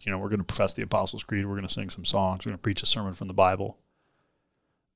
you 0.03 0.11
know, 0.11 0.17
we're 0.17 0.29
going 0.29 0.39
to 0.39 0.45
profess 0.45 0.73
the 0.73 0.83
Apostles' 0.83 1.23
Creed, 1.23 1.45
we're 1.45 1.55
going 1.55 1.67
to 1.67 1.73
sing 1.73 1.89
some 1.89 2.05
songs, 2.05 2.45
we're 2.45 2.51
going 2.51 2.57
to 2.57 2.61
preach 2.61 2.83
a 2.83 2.85
sermon 2.85 3.13
from 3.13 3.27
the 3.27 3.33
Bible. 3.33 3.77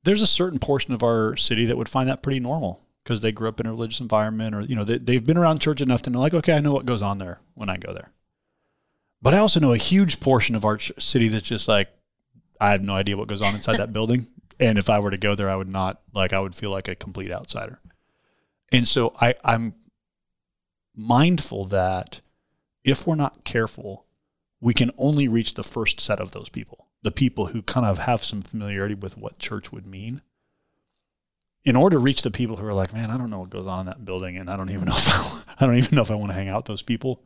There's 0.04 0.22
a 0.22 0.28
certain 0.28 0.60
portion 0.60 0.94
of 0.94 1.04
our 1.04 1.36
city 1.36 1.66
that 1.66 1.78
would 1.78 1.90
find 1.90 2.10
that 2.10 2.24
pretty 2.24 2.40
normal 2.40 2.82
because 3.04 3.22
they 3.22 3.32
grew 3.32 3.50
up 3.50 3.60
in 3.60 3.68
a 3.68 3.72
religious 3.72 4.00
environment 4.00 4.56
or, 4.56 4.62
you 4.62 4.76
know, 4.76 4.84
they, 4.84 5.14
have 5.14 5.26
been 5.26 5.38
around 5.38 5.62
church 5.62 5.82
enough 5.82 6.02
to 6.04 6.10
know, 6.10 6.20
like, 6.20 6.34
okay, 6.34 6.54
I 6.54 6.60
know 6.60 6.74
what 6.74 6.86
goes 6.86 7.02
on 7.02 7.18
there 7.18 7.40
when 7.56 7.70
I 7.70 7.78
go 7.78 7.94
there. 7.94 8.12
But 9.22 9.34
I 9.34 9.40
also 9.40 9.60
know 9.60 9.74
a 9.74 9.78
huge 9.78 10.20
portion 10.20 10.56
of 10.56 10.64
our 10.64 10.80
city 10.80 11.28
that's 11.28 11.44
just 11.44 11.68
like, 11.68 11.90
I 12.62 12.72
have 12.72 12.84
no 12.84 12.94
idea 12.94 13.18
what 13.18 13.28
goes 13.28 13.42
on 13.42 13.56
inside 13.56 13.78
that 13.78 13.94
building. 13.94 14.28
And 14.60 14.78
if 14.78 14.90
I 14.90 15.00
were 15.00 15.12
to 15.12 15.18
go 15.18 15.36
there, 15.36 15.50
I 15.50 15.56
would 15.56 15.70
not, 15.70 16.02
like, 16.14 16.34
I 16.34 16.40
would 16.40 16.56
feel 16.56 16.72
like 16.72 16.88
a 16.88 16.96
complete 16.96 17.32
outsider. 17.32 17.80
And 18.72 18.88
so 18.88 19.14
I, 19.20 19.36
I'm 19.44 19.74
mindful 20.96 21.66
that 21.66 22.22
if 22.84 23.08
we're 23.08 23.16
not 23.16 23.44
careful, 23.44 24.06
we 24.62 24.74
can 24.74 24.92
only 24.98 25.28
reach 25.28 25.54
the 25.54 25.64
first 25.64 26.00
set 26.00 26.20
of 26.20 26.32
those 26.32 26.50
people, 26.50 26.88
the 27.02 27.12
people 27.12 27.48
who 27.48 27.62
kind 27.62 27.86
of 27.86 28.00
have 28.00 28.24
some 28.24 28.42
familiarity 28.42 28.96
with 28.96 29.18
what 29.18 29.40
church 29.40 29.72
would 29.72 29.86
mean. 29.86 30.22
In 31.66 31.76
order 31.76 31.96
to 31.96 32.00
reach 32.00 32.22
the 32.22 32.32
people 32.32 32.56
who 32.56 32.66
are 32.66 32.74
like, 32.74 32.94
man, 32.94 33.12
I 33.12 33.18
don't 33.18 33.30
know 33.30 33.40
what 33.40 33.50
goes 33.50 33.68
on 33.68 33.82
in 33.82 33.86
that 33.88 34.06
building, 34.06 34.38
and 34.38 34.50
I 34.50 34.58
don't 34.58 34.72
even 34.72 34.86
know 34.86 34.96
if 34.96 35.10
I, 35.10 35.54
I 35.60 35.66
don't 35.66 35.78
even 35.78 35.96
know 35.96 36.02
if 36.02 36.12
I 36.12 36.16
want 36.16 36.32
to 36.32 36.36
hang 36.36 36.50
out 36.50 36.58
with 36.58 36.66
those 36.66 36.82
people. 36.82 37.24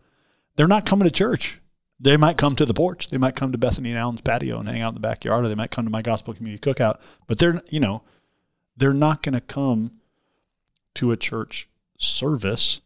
They're 0.55 0.67
not 0.67 0.85
coming 0.85 1.07
to 1.07 1.13
church. 1.13 1.59
They 1.99 2.17
might 2.17 2.37
come 2.37 2.55
to 2.55 2.65
the 2.65 2.73
porch. 2.73 3.07
They 3.07 3.17
might 3.17 3.35
come 3.35 3.51
to 3.51 3.57
Bethany 3.57 3.91
and 3.91 3.99
Allen's 3.99 4.21
patio 4.21 4.59
and 4.59 4.67
hang 4.67 4.81
out 4.81 4.89
in 4.89 4.95
the 4.95 4.99
backyard, 4.99 5.45
or 5.45 5.47
they 5.47 5.55
might 5.55 5.71
come 5.71 5.85
to 5.85 5.91
my 5.91 6.01
gospel 6.01 6.33
community 6.33 6.61
cookout. 6.61 6.99
But 7.27 7.39
they're, 7.39 7.61
you 7.69 7.79
know, 7.79 8.03
they're 8.75 8.93
not 8.93 9.21
going 9.21 9.33
to 9.33 9.41
come 9.41 9.99
to 10.95 11.11
a 11.11 11.17
church 11.17 11.69
service 11.97 12.81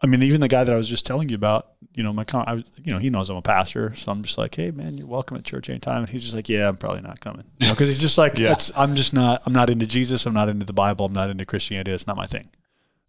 I 0.00 0.06
mean, 0.06 0.22
even 0.22 0.42
the 0.42 0.48
guy 0.48 0.62
that 0.62 0.72
I 0.72 0.76
was 0.76 0.88
just 0.88 1.06
telling 1.06 1.30
you 1.30 1.36
about, 1.36 1.68
you 1.94 2.02
know, 2.02 2.12
my 2.12 2.24
con- 2.24 2.44
I, 2.46 2.54
you 2.84 2.92
know, 2.92 2.98
he 2.98 3.08
knows 3.08 3.30
I'm 3.30 3.36
a 3.36 3.42
pastor, 3.42 3.94
so 3.94 4.12
I'm 4.12 4.22
just 4.22 4.36
like, 4.36 4.54
hey, 4.54 4.70
man, 4.70 4.98
you're 4.98 5.06
welcome 5.06 5.38
at 5.38 5.44
church 5.44 5.70
anytime. 5.70 6.02
And 6.02 6.10
he's 6.10 6.22
just 6.22 6.34
like, 6.34 6.50
yeah, 6.50 6.68
I'm 6.68 6.76
probably 6.76 7.00
not 7.00 7.20
coming, 7.20 7.44
you 7.58 7.68
know, 7.68 7.72
because 7.72 7.88
he's 7.88 8.00
just 8.00 8.18
like, 8.18 8.38
yeah. 8.38 8.54
I'm 8.76 8.94
just 8.94 9.14
not, 9.14 9.42
I'm 9.46 9.54
not 9.54 9.70
into 9.70 9.86
Jesus, 9.86 10.26
I'm 10.26 10.34
not 10.34 10.50
into 10.50 10.66
the 10.66 10.74
Bible, 10.74 11.06
I'm 11.06 11.14
not 11.14 11.30
into 11.30 11.46
Christianity. 11.46 11.92
It's 11.92 12.06
not 12.06 12.16
my 12.16 12.26
thing. 12.26 12.50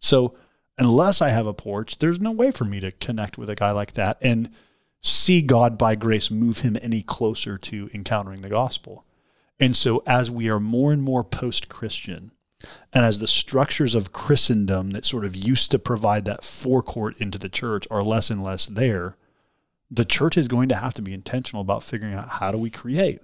So 0.00 0.34
unless 0.78 1.20
I 1.20 1.28
have 1.28 1.46
a 1.46 1.52
porch, 1.52 1.98
there's 1.98 2.20
no 2.20 2.32
way 2.32 2.50
for 2.50 2.64
me 2.64 2.80
to 2.80 2.90
connect 2.92 3.36
with 3.36 3.50
a 3.50 3.54
guy 3.54 3.72
like 3.72 3.92
that 3.92 4.16
and 4.22 4.50
see 5.02 5.42
God 5.42 5.76
by 5.76 5.94
grace 5.94 6.30
move 6.30 6.60
him 6.60 6.76
any 6.80 7.02
closer 7.02 7.58
to 7.58 7.90
encountering 7.92 8.40
the 8.40 8.50
gospel. 8.50 9.04
And 9.60 9.76
so 9.76 10.02
as 10.06 10.30
we 10.30 10.50
are 10.50 10.60
more 10.60 10.92
and 10.92 11.02
more 11.02 11.24
post 11.24 11.68
Christian, 11.68 12.32
and 12.92 13.04
as 13.04 13.18
the 13.18 13.26
structures 13.26 13.94
of 13.94 14.12
Christendom 14.12 14.90
that 14.90 15.04
sort 15.04 15.24
of 15.24 15.36
used 15.36 15.70
to 15.70 15.78
provide 15.78 16.24
that 16.24 16.44
forecourt 16.44 17.16
into 17.18 17.38
the 17.38 17.48
church 17.48 17.86
are 17.90 18.02
less 18.02 18.30
and 18.30 18.42
less 18.42 18.66
there, 18.66 19.16
the 19.90 20.04
church 20.04 20.36
is 20.36 20.48
going 20.48 20.68
to 20.68 20.76
have 20.76 20.94
to 20.94 21.02
be 21.02 21.14
intentional 21.14 21.62
about 21.62 21.82
figuring 21.82 22.14
out 22.14 22.28
how 22.28 22.50
do 22.50 22.58
we 22.58 22.70
create 22.70 23.20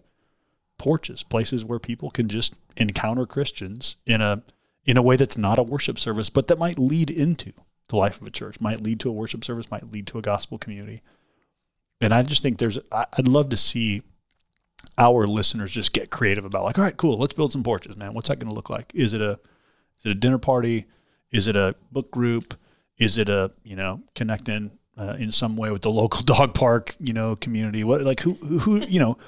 porches, 0.79 1.23
places 1.23 1.65
where 1.65 1.79
people 1.79 2.11
can 2.11 2.29
just 2.29 2.59
encounter 2.77 3.27
Christians 3.27 3.97
in 4.07 4.21
a 4.21 4.43
in 4.85 4.97
a 4.97 5.03
way 5.03 5.17
that's 5.17 5.39
not 5.39 5.59
a 5.59 5.63
worship 5.63 5.99
service, 5.99 6.29
but 6.29 6.47
that 6.49 6.59
might 6.59 6.79
lead 6.79 7.11
into 7.11 7.53
the 7.89 7.97
life 7.97 8.21
of 8.21 8.27
a 8.27 8.31
church, 8.31 8.61
might 8.61 8.83
lead 8.83 9.01
to 9.01 9.09
a 9.09 9.13
worship 9.13 9.43
service, 9.43 9.71
might 9.71 9.91
lead 9.91 10.07
to 10.07 10.19
a 10.19 10.23
gospel 10.23 10.59
community. 10.59 11.01
And 12.01 12.13
I 12.13 12.23
just 12.23 12.43
think 12.43 12.59
there's 12.59 12.79
I'd 12.93 13.29
love 13.29 13.49
to 13.51 13.57
see 13.57 14.03
our 14.99 15.27
listeners 15.27 15.73
just 15.73 15.93
get 15.93 16.11
creative 16.11 16.45
about 16.45 16.65
like, 16.65 16.79
all 16.79 16.85
right, 16.85 16.97
cool, 16.97 17.17
let's 17.17 17.35
build 17.35 17.53
some 17.53 17.63
porches, 17.63 17.97
man. 17.97 18.15
What's 18.15 18.29
that 18.29 18.39
going 18.39 18.49
to 18.49 18.55
look 18.55 18.71
like? 18.71 18.91
Is 18.95 19.13
it 19.13 19.21
a 19.21 19.39
is 19.99 20.07
it 20.07 20.11
a 20.11 20.15
dinner 20.15 20.39
party? 20.39 20.87
Is 21.31 21.49
it 21.49 21.57
a 21.57 21.75
book 21.91 22.11
group? 22.11 22.55
Is 22.99 23.19
it 23.19 23.29
a 23.29 23.51
you 23.63 23.77
know 23.77 24.03
connecting 24.15 24.79
uh, 24.97 25.17
in 25.19 25.31
some 25.31 25.57
way 25.57 25.71
with 25.71 25.83
the 25.83 25.91
local 25.91 26.23
dog 26.23 26.55
park 26.55 26.95
you 26.99 27.13
know 27.13 27.37
community? 27.37 27.85
What 27.85 28.03
like 28.03 28.21
who 28.21 28.35
who 28.35 28.85
you 28.87 29.01
know 29.01 29.19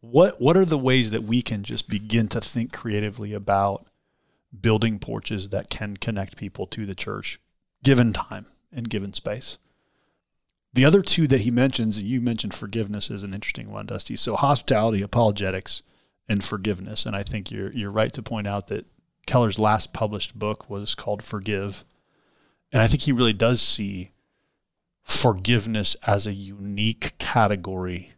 what 0.00 0.40
what 0.40 0.56
are 0.56 0.64
the 0.64 0.78
ways 0.78 1.10
that 1.10 1.22
we 1.22 1.42
can 1.42 1.62
just 1.62 1.88
begin 1.88 2.28
to 2.28 2.40
think 2.40 2.72
creatively 2.72 3.32
about 3.32 3.86
building 4.60 4.98
porches 4.98 5.48
that 5.48 5.70
can 5.70 5.96
connect 5.96 6.36
people 6.36 6.66
to 6.68 6.86
the 6.86 6.94
church 6.94 7.40
given 7.82 8.12
time 8.12 8.46
and 8.72 8.88
given 8.90 9.12
space? 9.12 9.58
The 10.74 10.84
other 10.84 11.02
two 11.02 11.28
that 11.28 11.42
he 11.42 11.52
mentions, 11.52 11.98
and 11.98 12.06
you 12.06 12.20
mentioned 12.20 12.52
forgiveness 12.52 13.08
is 13.08 13.22
an 13.22 13.32
interesting 13.32 13.70
one, 13.70 13.86
Dusty. 13.86 14.16
So 14.16 14.34
hospitality, 14.34 15.02
apologetics, 15.02 15.82
and 16.28 16.42
forgiveness. 16.42 17.06
And 17.06 17.14
I 17.14 17.22
think 17.22 17.50
you're 17.50 17.72
you're 17.72 17.92
right 17.92 18.12
to 18.12 18.22
point 18.22 18.48
out 18.48 18.66
that 18.68 18.86
Keller's 19.26 19.58
last 19.58 19.92
published 19.92 20.36
book 20.36 20.68
was 20.68 20.94
called 20.94 21.22
Forgive. 21.22 21.84
And 22.72 22.82
I 22.82 22.88
think 22.88 23.02
he 23.02 23.12
really 23.12 23.32
does 23.32 23.62
see 23.62 24.10
forgiveness 25.04 25.96
as 26.06 26.26
a 26.26 26.32
unique 26.32 27.16
category 27.18 28.12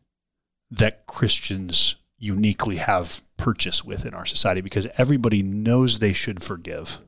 that 0.70 1.06
Christians 1.06 1.96
uniquely 2.18 2.76
have 2.76 3.22
purchase 3.36 3.84
with 3.84 4.06
in 4.06 4.14
our 4.14 4.24
society 4.24 4.62
because 4.62 4.86
everybody 4.96 5.42
knows 5.42 5.98
they 5.98 6.14
should 6.14 6.42
forgive 6.42 7.00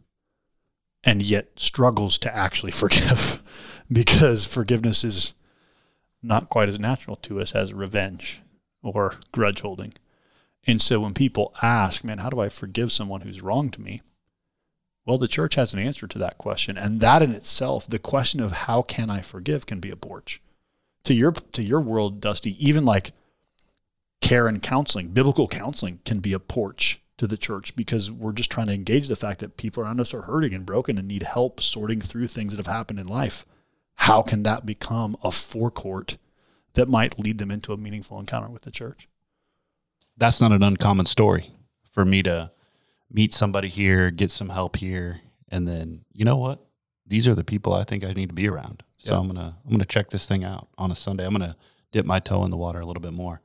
and 1.04 1.22
yet 1.22 1.58
struggles 1.58 2.18
to 2.18 2.34
actually 2.34 2.72
forgive 2.72 3.42
because 3.90 4.44
forgiveness 4.44 5.04
is 5.04 5.34
not 6.22 6.48
quite 6.48 6.68
as 6.68 6.78
natural 6.78 7.16
to 7.16 7.40
us 7.40 7.54
as 7.54 7.72
revenge 7.72 8.40
or 8.82 9.14
grudge 9.32 9.60
holding. 9.60 9.94
And 10.66 10.82
so 10.82 11.00
when 11.00 11.14
people 11.14 11.54
ask, 11.62 12.04
man, 12.04 12.18
how 12.18 12.28
do 12.28 12.40
I 12.40 12.48
forgive 12.48 12.92
someone 12.92 13.22
who's 13.22 13.40
wronged 13.40 13.78
me? 13.78 14.00
Well, 15.06 15.16
the 15.16 15.28
church 15.28 15.54
has 15.54 15.72
an 15.72 15.78
answer 15.78 16.06
to 16.06 16.18
that 16.18 16.36
question. 16.36 16.76
And 16.76 17.00
that 17.00 17.22
in 17.22 17.32
itself, 17.32 17.88
the 17.88 17.98
question 17.98 18.40
of 18.40 18.52
how 18.52 18.82
can 18.82 19.10
I 19.10 19.22
forgive 19.22 19.64
can 19.64 19.80
be 19.80 19.90
a 19.90 19.96
porch. 19.96 20.42
To 21.04 21.14
your 21.14 21.32
to 21.32 21.62
your 21.62 21.80
world, 21.80 22.20
Dusty, 22.20 22.62
even 22.64 22.84
like 22.84 23.12
care 24.20 24.46
and 24.46 24.62
counseling, 24.62 25.08
biblical 25.08 25.48
counseling 25.48 26.00
can 26.04 26.18
be 26.18 26.34
a 26.34 26.38
porch 26.38 27.00
to 27.18 27.26
the 27.26 27.36
church 27.36 27.76
because 27.76 28.10
we're 28.10 28.32
just 28.32 28.50
trying 28.50 28.68
to 28.68 28.72
engage 28.72 29.08
the 29.08 29.16
fact 29.16 29.40
that 29.40 29.56
people 29.56 29.82
around 29.82 30.00
us 30.00 30.14
are 30.14 30.22
hurting 30.22 30.54
and 30.54 30.64
broken 30.64 30.98
and 30.98 31.06
need 31.06 31.24
help 31.24 31.60
sorting 31.60 32.00
through 32.00 32.28
things 32.28 32.52
that 32.56 32.64
have 32.64 32.72
happened 32.72 32.98
in 32.98 33.06
life. 33.06 33.44
How 33.96 34.22
can 34.22 34.44
that 34.44 34.64
become 34.64 35.16
a 35.22 35.30
forecourt 35.30 36.16
that 36.74 36.88
might 36.88 37.18
lead 37.18 37.38
them 37.38 37.50
into 37.50 37.72
a 37.72 37.76
meaningful 37.76 38.18
encounter 38.20 38.48
with 38.48 38.62
the 38.62 38.70
church? 38.70 39.08
That's 40.16 40.40
not 40.40 40.52
an 40.52 40.62
uncommon 40.62 41.06
story 41.06 41.52
for 41.90 42.04
me 42.04 42.22
to 42.22 42.52
meet 43.10 43.34
somebody 43.34 43.68
here, 43.68 44.10
get 44.10 44.30
some 44.30 44.50
help 44.50 44.76
here, 44.76 45.20
and 45.48 45.66
then 45.66 46.04
you 46.12 46.24
know 46.24 46.36
what? 46.36 46.64
These 47.06 47.26
are 47.26 47.34
the 47.34 47.44
people 47.44 47.72
I 47.72 47.84
think 47.84 48.04
I 48.04 48.12
need 48.12 48.28
to 48.28 48.34
be 48.34 48.48
around. 48.48 48.84
So 48.98 49.14
Yeah. 49.14 49.20
I'm 49.20 49.26
gonna 49.26 49.56
I'm 49.64 49.70
gonna 49.72 49.84
check 49.84 50.10
this 50.10 50.26
thing 50.26 50.44
out 50.44 50.68
on 50.78 50.92
a 50.92 50.96
Sunday. 50.96 51.24
I'm 51.24 51.32
gonna 51.32 51.56
dip 51.90 52.06
my 52.06 52.20
toe 52.20 52.44
in 52.44 52.50
the 52.50 52.56
water 52.56 52.78
a 52.78 52.86
little 52.86 53.00
bit 53.00 53.14
more. 53.14 53.40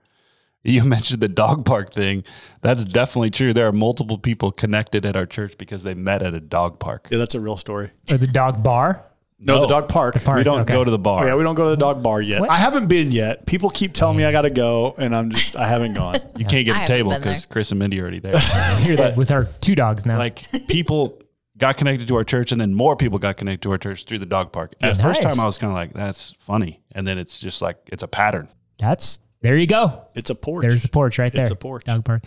You 0.63 0.83
mentioned 0.87 1.21
the 1.21 1.27
dog 1.27 1.65
park 1.65 1.93
thing. 1.93 2.23
That's 2.61 2.85
definitely 2.85 3.31
true. 3.31 3.53
There 3.53 3.67
are 3.67 3.71
multiple 3.71 4.17
people 4.17 4.51
connected 4.51 5.05
at 5.05 5.15
our 5.15 5.25
church 5.25 5.57
because 5.57 5.83
they 5.83 5.93
met 5.93 6.23
at 6.23 6.33
a 6.33 6.39
dog 6.39 6.79
park. 6.79 7.09
Yeah, 7.11 7.17
that's 7.17 7.35
a 7.35 7.39
real 7.39 7.57
story. 7.57 7.91
Or 8.11 8.17
the 8.17 8.27
dog 8.27 8.63
bar. 8.63 9.05
No, 9.45 9.61
the 9.61 9.67
dog 9.67 9.89
park. 9.89 10.23
park. 10.23 10.37
we 10.37 10.43
don't 10.43 10.61
okay. 10.61 10.73
go 10.73 10.85
to 10.85 10.91
the 10.91 10.97
bar. 10.97 11.25
Oh, 11.25 11.27
yeah, 11.27 11.35
we 11.35 11.43
don't 11.43 11.55
go 11.55 11.65
to 11.65 11.71
the 11.71 11.75
dog 11.75 12.01
bar 12.01 12.21
yet. 12.21 12.39
What? 12.39 12.49
I 12.49 12.57
haven't 12.57 12.87
been 12.87 13.11
yet. 13.11 13.45
People 13.45 13.69
keep 13.69 13.91
telling 13.93 14.15
me 14.15 14.23
I 14.23 14.31
got 14.31 14.43
to 14.43 14.49
go, 14.49 14.95
and 14.97 15.13
I'm 15.13 15.31
just 15.31 15.57
I 15.57 15.67
haven't 15.67 15.95
gone. 15.95 16.15
you 16.37 16.45
can't 16.45 16.65
get 16.65 16.75
I 16.77 16.77
a 16.77 16.79
haven't 16.79 16.87
table 16.87 17.11
because 17.17 17.45
Chris 17.45 17.71
and 17.71 17.79
Mindy 17.79 17.99
are 17.99 18.03
already 18.03 18.19
there. 18.19 18.39
Here 18.79 18.95
that 18.95 19.17
with 19.17 19.31
our 19.31 19.45
two 19.59 19.75
dogs 19.75 20.05
now. 20.05 20.17
like 20.17 20.45
people 20.69 21.19
got 21.57 21.77
connected 21.77 22.07
to 22.07 22.15
our 22.15 22.23
church 22.23 22.51
and 22.51 22.59
then 22.59 22.73
more 22.73 22.95
people 22.95 23.19
got 23.19 23.37
connected 23.37 23.61
to 23.63 23.71
our 23.71 23.77
church 23.77 24.05
through 24.05 24.19
the 24.19 24.25
dog 24.25 24.51
park. 24.51 24.73
At 24.81 24.95
Yeah. 24.97 25.03
first 25.03 25.21
time 25.21 25.39
I 25.39 25.45
was 25.45 25.57
kind 25.57 25.71
of 25.71 25.75
like, 25.75 25.93
that's 25.93 26.31
funny. 26.39 26.81
And 26.93 27.05
then 27.05 27.17
it's 27.17 27.37
just 27.37 27.61
like, 27.61 27.77
it's 27.91 28.01
a 28.03 28.07
pattern. 28.07 28.49
That's 28.79 29.19
there 29.43 29.57
you 29.57 29.67
go. 29.67 30.05
It's 30.15 30.29
a 30.29 30.35
porch. 30.35 30.63
There's 30.63 30.81
the 30.81 30.87
porch 30.87 31.19
right 31.19 31.31
there. 31.31 31.43
It's 31.43 31.51
a 31.51 31.55
porch. 31.55 31.83
Dog 31.83 32.05
park. 32.05 32.23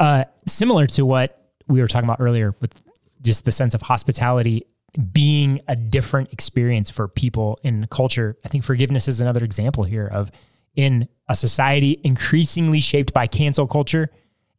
Uh, 0.00 0.24
similar 0.46 0.86
to 0.88 1.04
what 1.04 1.52
we 1.68 1.80
were 1.80 1.86
talking 1.86 2.08
about 2.08 2.20
earlier 2.20 2.54
with 2.60 2.82
just 3.20 3.44
the 3.44 3.52
sense 3.52 3.74
of 3.74 3.82
hospitality 3.82 4.66
being 5.12 5.60
a 5.68 5.76
different 5.76 6.32
experience 6.32 6.90
for 6.90 7.06
people 7.06 7.58
in 7.62 7.86
culture. 7.90 8.38
I 8.44 8.48
think 8.48 8.64
forgiveness 8.64 9.08
is 9.08 9.20
another 9.20 9.44
example 9.44 9.84
here 9.84 10.06
of 10.06 10.30
in 10.74 11.06
a 11.28 11.34
society 11.34 12.00
increasingly 12.02 12.80
shaped 12.80 13.12
by 13.12 13.26
cancel 13.26 13.66
culture 13.66 14.10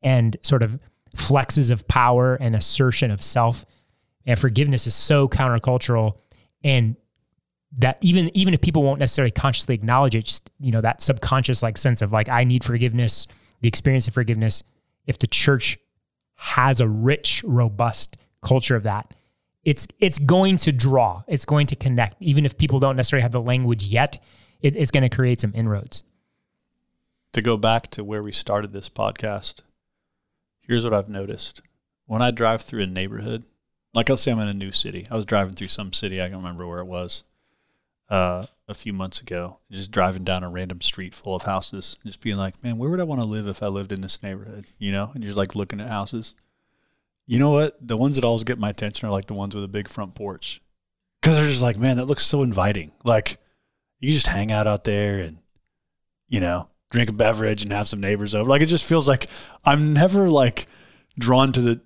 and 0.03 0.37
sort 0.43 0.61
of 0.61 0.79
flexes 1.15 1.71
of 1.71 1.87
power 1.87 2.35
and 2.35 2.55
assertion 2.55 3.09
of 3.09 3.21
self. 3.21 3.65
And 4.27 4.37
forgiveness 4.37 4.85
is 4.85 4.93
so 4.93 5.27
countercultural 5.27 6.19
and 6.63 6.97
that 7.79 7.97
even 8.01 8.29
even 8.35 8.53
if 8.53 8.61
people 8.61 8.83
won't 8.83 8.99
necessarily 8.99 9.31
consciously 9.31 9.75
acknowledge 9.75 10.15
it, 10.15 10.25
just 10.25 10.51
you 10.59 10.71
know 10.71 10.81
that 10.81 11.01
subconscious 11.01 11.61
like 11.63 11.77
sense 11.77 12.01
of 12.01 12.11
like 12.11 12.29
I 12.29 12.43
need 12.43 12.63
forgiveness, 12.63 13.27
the 13.61 13.67
experience 13.67 14.07
of 14.07 14.13
forgiveness. 14.13 14.63
If 15.07 15.19
the 15.19 15.27
church 15.27 15.77
has 16.35 16.81
a 16.81 16.87
rich, 16.87 17.43
robust 17.45 18.17
culture 18.41 18.75
of 18.75 18.83
that, 18.83 19.13
it's 19.63 19.87
it's 19.99 20.19
going 20.19 20.57
to 20.57 20.71
draw, 20.71 21.23
it's 21.27 21.45
going 21.45 21.67
to 21.67 21.75
connect, 21.75 22.15
even 22.21 22.45
if 22.45 22.57
people 22.57 22.79
don't 22.79 22.95
necessarily 22.95 23.23
have 23.23 23.31
the 23.31 23.39
language 23.39 23.85
yet. 23.87 24.19
It, 24.61 24.75
it's 24.75 24.89
going 24.89 25.07
to 25.07 25.15
create 25.15 25.41
some 25.41 25.51
inroads. 25.53 26.03
to 27.33 27.41
go 27.41 27.57
back 27.57 27.89
to 27.91 28.03
where 28.03 28.23
we 28.23 28.31
started 28.31 28.71
this 28.71 28.89
podcast, 28.89 29.61
here's 30.61 30.83
what 30.83 30.93
I've 30.93 31.09
noticed. 31.09 31.61
When 32.07 32.21
I 32.21 32.31
drive 32.31 32.61
through 32.61 32.83
a 32.83 32.87
neighborhood, 32.87 33.43
like 33.93 34.09
let's 34.09 34.21
say 34.21 34.31
I'm 34.31 34.39
in 34.39 34.47
a 34.47 34.53
new 34.53 34.71
city, 34.71 35.05
I 35.11 35.15
was 35.15 35.25
driving 35.25 35.53
through 35.53 35.67
some 35.67 35.91
city, 35.93 36.21
I 36.21 36.29
don't 36.29 36.39
remember 36.39 36.65
where 36.65 36.79
it 36.79 36.85
was, 36.87 37.25
uh, 38.09 38.45
a 38.67 38.73
few 38.73 38.93
months 38.93 39.21
ago, 39.21 39.59
just 39.71 39.91
driving 39.91 40.23
down 40.23 40.43
a 40.43 40.49
random 40.49 40.81
street 40.81 41.13
full 41.13 41.35
of 41.35 41.43
houses, 41.43 41.97
just 42.05 42.21
being 42.21 42.35
like, 42.37 42.61
man, 42.63 42.77
where 42.77 42.89
would 42.89 42.99
I 42.99 43.03
want 43.03 43.21
to 43.21 43.25
live 43.27 43.47
if 43.47 43.61
I 43.63 43.67
lived 43.67 43.91
in 43.91 44.01
this 44.01 44.21
neighborhood? 44.23 44.65
You 44.77 44.91
know, 44.91 45.11
and 45.13 45.23
you're 45.23 45.29
just 45.29 45.37
like 45.37 45.55
looking 45.55 45.79
at 45.81 45.89
houses. 45.89 46.35
You 47.27 47.39
know 47.39 47.51
what? 47.51 47.75
The 47.85 47.97
ones 47.97 48.15
that 48.15 48.23
always 48.25 48.43
get 48.43 48.59
my 48.59 48.69
attention 48.69 49.07
are 49.07 49.11
like 49.11 49.25
the 49.25 49.33
ones 49.33 49.55
with 49.55 49.63
a 49.63 49.67
big 49.69 49.87
front 49.87 50.13
porch. 50.15 50.61
Because 51.21 51.37
they're 51.37 51.47
just 51.47 51.63
like, 51.63 51.79
man, 51.79 51.97
that 51.97 52.05
looks 52.05 52.25
so 52.25 52.43
inviting. 52.43 52.91
Like, 53.03 53.37
you 53.99 54.11
just 54.13 54.27
hang 54.27 54.51
out 54.51 54.67
out 54.67 54.83
there 54.83 55.19
and, 55.19 55.39
you 56.27 56.39
know, 56.39 56.69
drink 56.91 57.09
a 57.09 57.13
beverage 57.13 57.63
and 57.63 57.71
have 57.71 57.87
some 57.87 57.99
neighbors 57.99 58.35
over. 58.35 58.47
Like, 58.47 58.61
it 58.61 58.67
just 58.67 58.85
feels 58.85 59.07
like 59.07 59.27
I'm 59.63 59.93
never 59.93 60.29
like 60.29 60.67
drawn 61.17 61.51
to 61.53 61.61
the, 61.61 61.81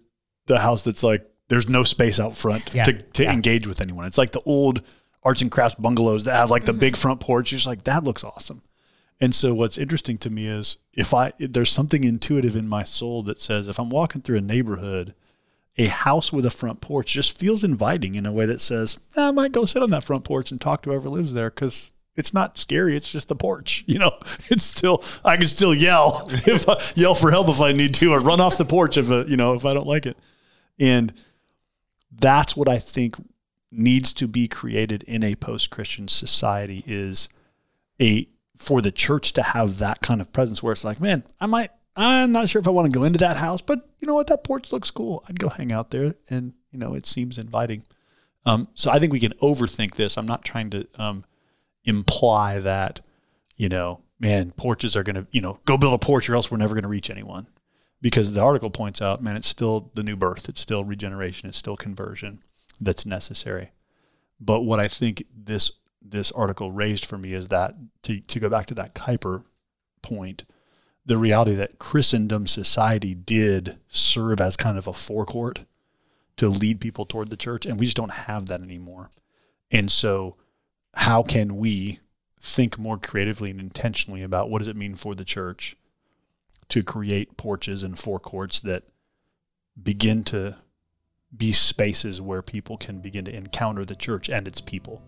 the 0.47 0.59
house 0.59 0.83
that's 0.83 1.03
like, 1.03 1.25
there's 1.47 1.69
no 1.69 1.83
space 1.83 2.19
out 2.19 2.35
front 2.35 2.73
Yeah. 2.73 2.83
to, 2.83 2.93
to 2.93 3.23
Yeah. 3.23 3.31
engage 3.33 3.65
with 3.65 3.79
anyone. 3.79 4.05
It's 4.05 4.17
like 4.17 4.33
the 4.33 4.41
old 4.41 4.81
arts 5.23 5.41
and 5.41 5.51
crafts 5.51 5.75
bungalows 5.75 6.23
that 6.23 6.35
have 6.35 6.49
like 6.49 6.65
the 6.65 6.73
big 6.73 6.95
front 6.95 7.19
porch. 7.19 7.51
You're 7.51 7.57
just 7.57 7.67
like, 7.67 7.83
that 7.83 8.03
looks 8.03 8.23
awesome. 8.23 8.61
And 9.21 9.35
so 9.35 9.53
what's 9.53 9.77
interesting 9.77 10.17
to 10.19 10.29
me 10.29 10.47
is 10.47 10.77
if 10.93 11.13
I 11.13 11.33
there's 11.39 11.71
something 11.71 12.03
intuitive 12.03 12.55
in 12.55 12.69
my 12.69 12.83
soul 12.83 13.21
that 13.23 13.41
says 13.41 13.67
if 13.67 13.79
I'm 13.79 13.89
walking 13.89 14.21
through 14.21 14.37
a 14.37 14.41
neighborhood, 14.41 15.13
a 15.77 15.87
house 15.87 16.31
with 16.31 16.45
a 16.45 16.51
front 16.51 16.81
porch 16.81 17.13
just 17.13 17.37
feels 17.37 17.63
inviting 17.63 18.15
in 18.15 18.25
a 18.25 18.31
way 18.31 18.45
that 18.45 18.61
says, 18.61 18.97
"Eh, 19.17 19.27
I 19.27 19.31
might 19.31 19.51
go 19.51 19.65
sit 19.65 19.83
on 19.83 19.89
that 19.89 20.05
front 20.05 20.23
porch 20.23 20.51
and 20.51 20.61
talk 20.61 20.83
to 20.83 20.91
whoever 20.91 21.09
lives 21.09 21.33
there 21.33 21.49
because 21.49 21.91
it's 22.15 22.33
not 22.33 22.57
scary. 22.57 22.95
It's 22.95 23.11
just 23.11 23.27
the 23.27 23.35
porch. 23.35 23.83
You 23.87 23.99
know, 23.99 24.17
it's 24.49 24.63
still 24.63 25.03
I 25.25 25.35
can 25.35 25.47
still 25.47 25.73
yell 25.73 26.27
if 26.31 26.69
I 26.69 26.77
yell 26.95 27.15
for 27.15 27.31
help 27.31 27.49
if 27.49 27.59
I 27.59 27.73
need 27.73 27.93
to, 27.95 28.13
or 28.13 28.21
run 28.21 28.39
off 28.39 28.57
the 28.57 28.65
porch 28.65 28.97
if 28.97 29.11
uh, 29.11 29.25
you 29.25 29.35
know 29.35 29.53
if 29.53 29.65
I 29.65 29.73
don't 29.73 29.87
like 29.87 30.05
it. 30.05 30.17
And 30.79 31.11
that's 32.11 32.55
what 32.55 32.69
I 32.69 32.79
think 32.79 33.15
needs 33.71 34.13
to 34.13 34.27
be 34.27 34.47
created 34.47 35.03
in 35.03 35.23
a 35.23 35.35
post-Christian 35.35 36.07
society 36.07 36.83
is 36.87 37.29
a 38.01 38.27
for 38.55 38.81
the 38.81 38.91
church 38.91 39.33
to 39.33 39.41
have 39.41 39.77
that 39.77 40.01
kind 40.01 40.19
of 40.19 40.33
presence 40.33 40.61
where 40.61 40.73
it's 40.73 40.83
like, 40.83 40.99
man, 40.99 41.23
I 41.39 41.45
might 41.45 41.71
I'm 41.95 42.31
not 42.31 42.49
sure 42.49 42.59
if 42.59 42.67
I 42.67 42.71
want 42.71 42.91
to 42.91 42.97
go 42.97 43.03
into 43.03 43.19
that 43.19 43.37
house, 43.37 43.61
but 43.61 43.89
you 43.99 44.07
know 44.07 44.13
what, 44.13 44.27
that 44.27 44.43
porch 44.43 44.71
looks 44.71 44.91
cool. 44.91 45.23
I'd 45.27 45.39
go 45.39 45.49
hang 45.49 45.71
out 45.71 45.91
there 45.91 46.13
and 46.29 46.53
you 46.71 46.79
know, 46.79 46.93
it 46.93 47.05
seems 47.05 47.37
inviting. 47.37 47.83
Um, 48.45 48.67
so 48.73 48.91
I 48.91 48.99
think 48.99 49.11
we 49.11 49.19
can 49.19 49.33
overthink 49.33 49.95
this. 49.95 50.17
I'm 50.17 50.25
not 50.25 50.43
trying 50.43 50.69
to 50.71 50.87
um, 50.95 51.25
imply 51.83 52.59
that, 52.59 53.01
you 53.57 53.69
know, 53.69 54.01
man, 54.19 54.51
porches 54.51 54.95
are 54.95 55.03
going 55.03 55.15
to, 55.15 55.27
you 55.31 55.41
know, 55.41 55.59
go 55.65 55.77
build 55.77 55.93
a 55.93 55.97
porch 55.97 56.29
or 56.29 56.35
else 56.35 56.49
we're 56.49 56.57
never 56.57 56.75
going 56.75 56.83
to 56.83 56.89
reach 56.89 57.09
anyone. 57.09 57.47
Because 58.01 58.33
the 58.33 58.41
article 58.41 58.69
points 58.69 59.01
out, 59.01 59.21
man, 59.21 59.35
it's 59.35 59.47
still 59.47 59.91
the 59.93 60.03
new 60.03 60.15
birth, 60.15 60.47
it's 60.47 60.61
still 60.61 60.85
regeneration, 60.85 61.49
it's 61.49 61.57
still 61.57 61.75
conversion 61.75 62.39
that's 62.79 63.05
necessary. 63.05 63.71
But 64.39 64.61
what 64.61 64.79
I 64.79 64.87
think 64.87 65.25
this 65.35 65.71
this 66.01 66.31
article 66.31 66.71
raised 66.71 67.05
for 67.05 67.17
me 67.17 67.33
is 67.33 67.49
that 67.49 67.75
to, 68.03 68.19
to 68.21 68.39
go 68.39 68.49
back 68.49 68.65
to 68.67 68.73
that 68.73 68.95
Kuyper 68.95 69.43
point, 70.01 70.45
the 71.05 71.17
reality 71.17 71.53
that 71.55 71.77
Christendom 71.77 72.47
society 72.47 73.13
did 73.13 73.77
serve 73.87 74.39
as 74.39 74.55
kind 74.55 74.77
of 74.77 74.87
a 74.87 74.93
forecourt 74.93 75.61
to 76.37 76.47
lead 76.47 76.79
people 76.79 77.05
toward 77.05 77.29
the 77.29 77.37
church, 77.37 77.65
and 77.65 77.77
we 77.79 77.85
just 77.85 77.97
don't 77.97 78.11
have 78.11 78.47
that 78.47 78.61
anymore. 78.61 79.09
And 79.71 79.91
so, 79.91 80.37
how 80.93 81.21
can 81.21 81.57
we 81.57 81.99
think 82.39 82.79
more 82.79 82.97
creatively 82.97 83.51
and 83.51 83.59
intentionally 83.59 84.23
about 84.23 84.49
what 84.49 84.59
does 84.59 84.69
it 84.69 84.75
mean 84.75 84.95
for 84.95 85.13
the 85.13 85.25
church 85.25 85.75
to 86.69 86.81
create 86.81 87.35
porches 87.35 87.83
and 87.83 87.99
forecourts 87.99 88.59
that 88.61 88.83
begin 89.81 90.23
to 90.23 90.57
be 91.35 91.51
spaces 91.51 92.21
where 92.21 92.41
people 92.41 92.77
can 92.77 92.99
begin 92.99 93.25
to 93.25 93.35
encounter 93.35 93.85
the 93.85 93.95
church 93.95 94.29
and 94.29 94.47
its 94.47 94.61
people? 94.61 95.01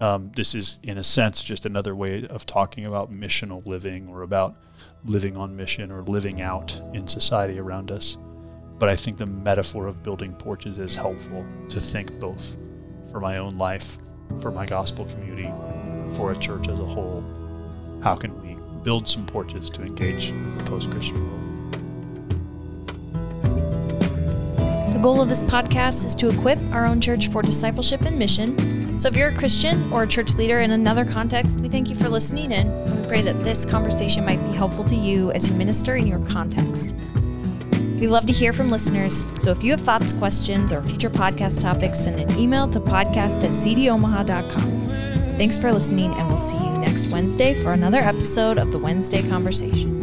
Um, 0.00 0.32
this 0.34 0.54
is, 0.54 0.78
in 0.82 0.96
a 0.96 1.04
sense, 1.04 1.42
just 1.42 1.66
another 1.66 1.94
way 1.94 2.26
of 2.28 2.46
talking 2.46 2.86
about 2.86 3.12
missional 3.12 3.64
living 3.66 4.08
or 4.08 4.22
about 4.22 4.56
living 5.04 5.36
on 5.36 5.56
mission 5.56 5.92
or 5.92 6.02
living 6.02 6.40
out 6.40 6.80
in 6.94 7.06
society 7.06 7.58
around 7.58 7.90
us. 7.90 8.16
But 8.78 8.88
I 8.88 8.96
think 8.96 9.18
the 9.18 9.26
metaphor 9.26 9.86
of 9.86 10.02
building 10.02 10.34
porches 10.34 10.78
is 10.78 10.96
helpful 10.96 11.44
to 11.68 11.78
think 11.78 12.18
both 12.18 12.56
for 13.10 13.20
my 13.20 13.36
own 13.36 13.58
life, 13.58 13.98
for 14.40 14.50
my 14.50 14.64
gospel 14.64 15.04
community, 15.04 15.52
for 16.16 16.32
a 16.32 16.36
church 16.36 16.68
as 16.68 16.80
a 16.80 16.84
whole, 16.84 17.22
how 18.02 18.16
can 18.16 18.40
we 18.42 18.56
build 18.82 19.06
some 19.06 19.26
porches 19.26 19.68
to 19.70 19.82
engage 19.82 20.30
the 20.30 20.64
post 20.64 20.90
Christian 20.90 21.22
world? 21.28 21.59
The 25.00 25.04
goal 25.04 25.22
of 25.22 25.30
this 25.30 25.42
podcast 25.42 26.04
is 26.04 26.14
to 26.16 26.28
equip 26.28 26.58
our 26.74 26.84
own 26.84 27.00
church 27.00 27.28
for 27.28 27.40
discipleship 27.40 28.02
and 28.02 28.18
mission. 28.18 29.00
So 29.00 29.08
if 29.08 29.16
you're 29.16 29.30
a 29.30 29.34
Christian 29.34 29.90
or 29.90 30.02
a 30.02 30.06
church 30.06 30.34
leader 30.34 30.58
in 30.58 30.72
another 30.72 31.06
context, 31.06 31.58
we 31.60 31.70
thank 31.70 31.88
you 31.88 31.96
for 31.96 32.10
listening 32.10 32.52
in, 32.52 32.66
and 32.66 33.00
we 33.00 33.08
pray 33.08 33.22
that 33.22 33.40
this 33.40 33.64
conversation 33.64 34.26
might 34.26 34.44
be 34.44 34.54
helpful 34.54 34.84
to 34.84 34.94
you 34.94 35.32
as 35.32 35.48
you 35.48 35.54
minister 35.54 35.96
in 35.96 36.06
your 36.06 36.18
context. 36.26 36.94
We 37.98 38.08
love 38.08 38.26
to 38.26 38.32
hear 38.34 38.52
from 38.52 38.70
listeners, 38.70 39.24
so 39.42 39.52
if 39.52 39.64
you 39.64 39.70
have 39.70 39.80
thoughts, 39.80 40.12
questions, 40.12 40.70
or 40.70 40.82
future 40.82 41.08
podcast 41.08 41.62
topics, 41.62 41.98
send 41.98 42.20
an 42.20 42.38
email 42.38 42.68
to 42.68 42.78
podcast 42.78 43.42
at 43.42 43.52
cdomaha.com. 43.52 44.88
Thanks 45.38 45.56
for 45.56 45.72
listening, 45.72 46.12
and 46.12 46.28
we'll 46.28 46.36
see 46.36 46.58
you 46.58 46.76
next 46.76 47.10
Wednesday 47.10 47.54
for 47.54 47.72
another 47.72 48.00
episode 48.00 48.58
of 48.58 48.70
the 48.70 48.78
Wednesday 48.78 49.26
Conversation. 49.26 49.99